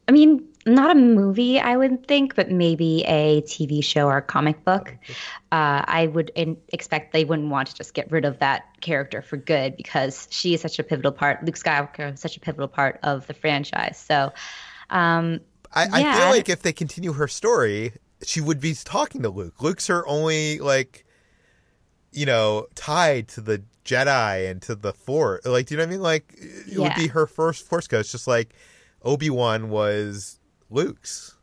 I 0.09 0.12
mean, 0.12 0.46
not 0.66 0.90
a 0.90 0.94
movie, 0.94 1.59
I 1.59 1.76
would 1.76 2.07
think, 2.07 2.35
but 2.37 2.50
maybe 2.50 3.02
a 3.07 3.42
TV 3.42 3.83
show 3.83 4.07
or 4.07 4.18
a 4.18 4.22
comic 4.22 4.64
book. 4.64 4.94
Uh, 5.52 5.81
I 5.87 6.09
would 6.09 6.31
in- 6.35 6.59
expect 6.68 7.12
they 7.12 7.24
wouldn't 7.24 7.48
want 7.48 7.68
to 7.68 7.74
just 7.74 7.94
get 7.94 8.11
rid 8.11 8.26
of 8.26 8.40
that 8.40 8.64
character 8.83 9.22
for 9.22 9.38
good 9.38 9.74
because 9.76 10.26
she 10.31 10.52
is 10.52 10.61
such 10.61 10.79
a 10.79 10.83
pivotal 10.83 11.12
part. 11.12 11.42
Luke 11.44 11.55
Skywalker 11.55 12.12
is 12.12 12.20
such 12.20 12.37
a 12.37 12.40
pivotal 12.40 12.68
part 12.68 12.98
of 13.05 13.26
the 13.26 13.33
franchise. 13.33 13.96
So, 13.96 14.33
um, 14.90 15.40
I, 15.72 15.88
I 15.92 16.02
Yeah. 16.02 16.18
feel 16.18 16.29
like 16.29 16.48
if 16.50 16.61
they 16.61 16.74
continue 16.74 17.12
her 17.14 17.29
story, 17.29 17.92
she 18.22 18.42
would 18.42 18.61
be 18.61 18.74
talking 18.74 19.22
to 19.22 19.31
Luke. 19.31 19.62
Luke's 19.62 19.87
her 19.87 20.07
only 20.07 20.59
like, 20.59 21.06
you 22.12 22.27
know, 22.27 22.66
tied 22.75 23.29
to 23.29 23.40
the 23.40 23.62
Jedi 23.85 24.51
and 24.51 24.61
to 24.62 24.75
the 24.75 24.92
Force. 24.92 25.45
Like, 25.45 25.66
do 25.66 25.75
you 25.75 25.79
know 25.79 25.85
what 25.85 25.88
I 25.88 25.90
mean? 25.92 26.03
Like, 26.03 26.35
it 26.38 26.79
would 26.79 26.95
be 26.95 27.09
her 27.09 27.27
first 27.27 27.66
Force 27.66 27.87
ghost, 27.87 28.12
just 28.12 28.27
like 28.27 28.55
Obi 29.03 29.31
Wan 29.31 29.71
was 29.71 30.38
Luke's. 30.71 31.37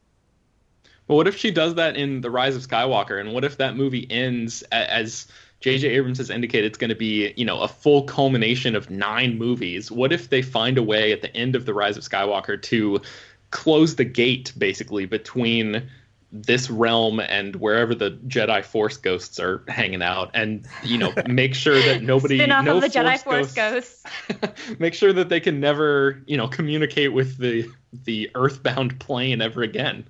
But 1.07 1.15
what 1.15 1.27
if 1.27 1.37
she 1.37 1.51
does 1.51 1.75
that 1.75 1.97
in 1.97 2.21
The 2.21 2.31
Rise 2.31 2.55
of 2.55 2.67
Skywalker? 2.67 3.19
And 3.19 3.33
what 3.33 3.43
if 3.43 3.57
that 3.57 3.75
movie 3.75 4.09
ends 4.09 4.61
as 4.71 5.27
J.J. 5.59 5.89
Abrams 5.89 6.17
has 6.17 6.29
indicated 6.29 6.65
it's 6.65 6.77
going 6.77 6.89
to 6.89 6.95
be, 6.95 7.33
you 7.35 7.45
know, 7.45 7.59
a 7.59 7.67
full 7.67 8.03
culmination 8.03 8.75
of 8.75 8.89
nine 8.89 9.37
movies? 9.37 9.91
What 9.91 10.13
if 10.13 10.29
they 10.29 10.41
find 10.41 10.77
a 10.77 10.83
way 10.83 11.11
at 11.11 11.21
the 11.21 11.35
end 11.35 11.55
of 11.55 11.65
The 11.65 11.73
Rise 11.73 11.97
of 11.97 12.03
Skywalker 12.03 12.61
to 12.63 13.01
close 13.51 13.95
the 13.95 14.05
gate, 14.05 14.53
basically, 14.57 15.05
between 15.05 15.89
this 16.33 16.69
realm 16.69 17.19
and 17.19 17.55
wherever 17.57 17.93
the 17.93 18.11
Jedi 18.27 18.65
Force 18.65 18.97
ghosts 18.97 19.39
are 19.39 19.63
hanging 19.67 20.01
out, 20.01 20.31
and 20.33 20.65
you 20.83 20.97
know, 20.97 21.13
make 21.27 21.53
sure 21.53 21.79
that 21.81 22.01
nobody 22.01 22.39
Spin 22.39 22.51
off 22.51 22.65
no 22.65 22.77
of 22.77 22.81
the 22.81 22.89
Jedi 22.89 23.19
Force 23.19 23.53
Force 23.53 23.53
ghosts. 23.53 24.03
make 24.79 24.95
sure 24.95 25.13
that 25.13 25.29
they 25.29 25.39
can 25.39 25.59
never, 25.59 26.21
you 26.25 26.35
know, 26.35 26.47
communicate 26.47 27.13
with 27.13 27.37
the 27.37 27.69
the 28.03 28.31
earthbound 28.33 28.99
plane 28.99 29.41
ever 29.41 29.61
again. 29.61 30.03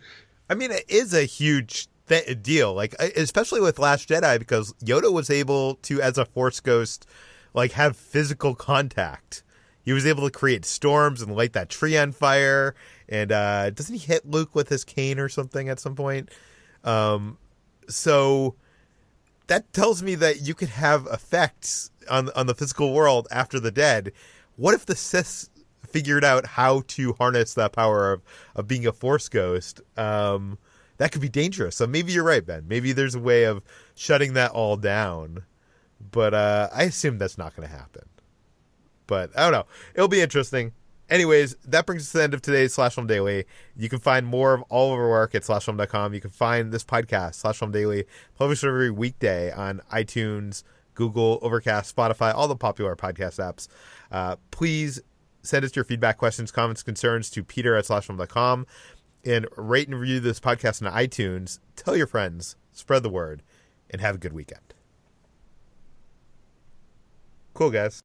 I 0.49 0.55
mean, 0.55 0.71
it 0.71 0.85
is 0.87 1.13
a 1.13 1.23
huge 1.23 1.87
th- 2.07 2.41
deal, 2.41 2.73
like 2.73 2.93
especially 2.99 3.59
with 3.59 3.77
Last 3.77 4.07
Jedi, 4.07 4.39
because 4.39 4.73
Yoda 4.83 5.11
was 5.11 5.29
able 5.29 5.75
to, 5.75 6.01
as 6.01 6.17
a 6.17 6.25
Force 6.25 6.61
ghost, 6.61 7.05
like 7.53 7.73
have 7.73 7.97
physical 7.97 8.55
contact. 8.55 9.43
He 9.83 9.93
was 9.93 10.05
able 10.05 10.23
to 10.23 10.31
create 10.31 10.65
storms 10.65 11.21
and 11.21 11.35
light 11.35 11.53
that 11.53 11.69
tree 11.69 11.97
on 11.97 12.11
fire. 12.11 12.75
And 13.09 13.31
uh, 13.31 13.69
doesn't 13.69 13.95
he 13.95 13.99
hit 13.99 14.25
Luke 14.29 14.55
with 14.55 14.69
his 14.69 14.83
cane 14.83 15.19
or 15.19 15.29
something 15.29 15.69
at 15.69 15.79
some 15.79 15.95
point? 15.95 16.29
Um, 16.83 17.37
so 17.87 18.55
that 19.47 19.71
tells 19.73 20.01
me 20.01 20.15
that 20.15 20.41
you 20.41 20.53
could 20.53 20.69
have 20.69 21.07
effects 21.11 21.91
on 22.09 22.29
on 22.35 22.47
the 22.47 22.55
physical 22.55 22.93
world 22.93 23.27
after 23.31 23.59
the 23.59 23.71
dead. 23.71 24.11
What 24.55 24.73
if 24.73 24.85
the 24.85 24.95
Sith 24.95 25.49
figured 25.85 26.23
out 26.23 26.45
how 26.45 26.83
to 26.87 27.13
harness 27.13 27.53
that 27.53 27.73
power 27.73 28.13
of, 28.13 28.21
of 28.55 28.67
being 28.67 28.85
a 28.85 28.93
Force 28.93 29.29
ghost? 29.29 29.81
Um, 29.97 30.57
that 30.97 31.11
could 31.11 31.21
be 31.21 31.29
dangerous. 31.29 31.75
So 31.75 31.87
maybe 31.87 32.11
you're 32.11 32.23
right, 32.23 32.45
Ben. 32.45 32.65
Maybe 32.67 32.93
there's 32.93 33.15
a 33.15 33.19
way 33.19 33.43
of 33.43 33.61
shutting 33.95 34.33
that 34.33 34.51
all 34.51 34.77
down. 34.77 35.43
But 36.11 36.33
uh, 36.33 36.69
I 36.73 36.83
assume 36.83 37.17
that's 37.17 37.37
not 37.37 37.55
going 37.55 37.67
to 37.67 37.75
happen. 37.75 38.03
But 39.07 39.37
I 39.37 39.43
don't 39.43 39.51
know. 39.51 39.65
It'll 39.95 40.07
be 40.07 40.21
interesting. 40.21 40.73
Anyways, 41.09 41.55
that 41.65 41.85
brings 41.85 42.03
us 42.03 42.11
to 42.13 42.17
the 42.17 42.23
end 42.23 42.33
of 42.33 42.41
today's 42.41 42.73
Slash 42.73 42.95
Film 42.95 43.07
Daily. 43.07 43.45
You 43.75 43.89
can 43.89 43.99
find 43.99 44.25
more 44.25 44.53
of 44.53 44.63
all 44.69 44.93
of 44.93 44.99
our 44.99 45.09
work 45.09 45.35
at 45.35 45.43
slashfilm.com. 45.43 46.13
You 46.13 46.21
can 46.21 46.31
find 46.31 46.71
this 46.71 46.83
podcast, 46.83 47.35
Slash 47.35 47.59
Film 47.59 47.71
Daily, 47.71 48.05
published 48.37 48.63
every 48.63 48.89
weekday 48.89 49.51
on 49.51 49.81
iTunes, 49.91 50.63
Google, 50.95 51.39
Overcast, 51.41 51.93
Spotify, 51.95 52.33
all 52.33 52.47
the 52.47 52.55
popular 52.55 52.95
podcast 52.95 53.37
apps. 53.39 53.67
Uh, 54.11 54.37
please 54.49 55.01
send 55.41 55.65
us 55.65 55.75
your 55.75 55.85
feedback, 55.85 56.17
questions, 56.17 56.51
comments, 56.51 56.81
concerns 56.81 57.29
to 57.31 57.43
peter 57.43 57.75
at 57.75 57.85
slashfilm.com 57.85 58.65
and 59.25 59.47
rate 59.55 59.87
and 59.87 59.99
review 59.99 60.19
this 60.19 60.39
podcast 60.39 60.85
on 60.85 60.91
iTunes. 60.91 61.59
Tell 61.75 61.95
your 61.95 62.07
friends, 62.07 62.55
spread 62.71 63.03
the 63.03 63.09
word, 63.09 63.43
and 63.89 64.01
have 64.01 64.15
a 64.15 64.17
good 64.17 64.33
weekend. 64.33 64.73
Cool, 67.53 67.69
guys. 67.69 68.01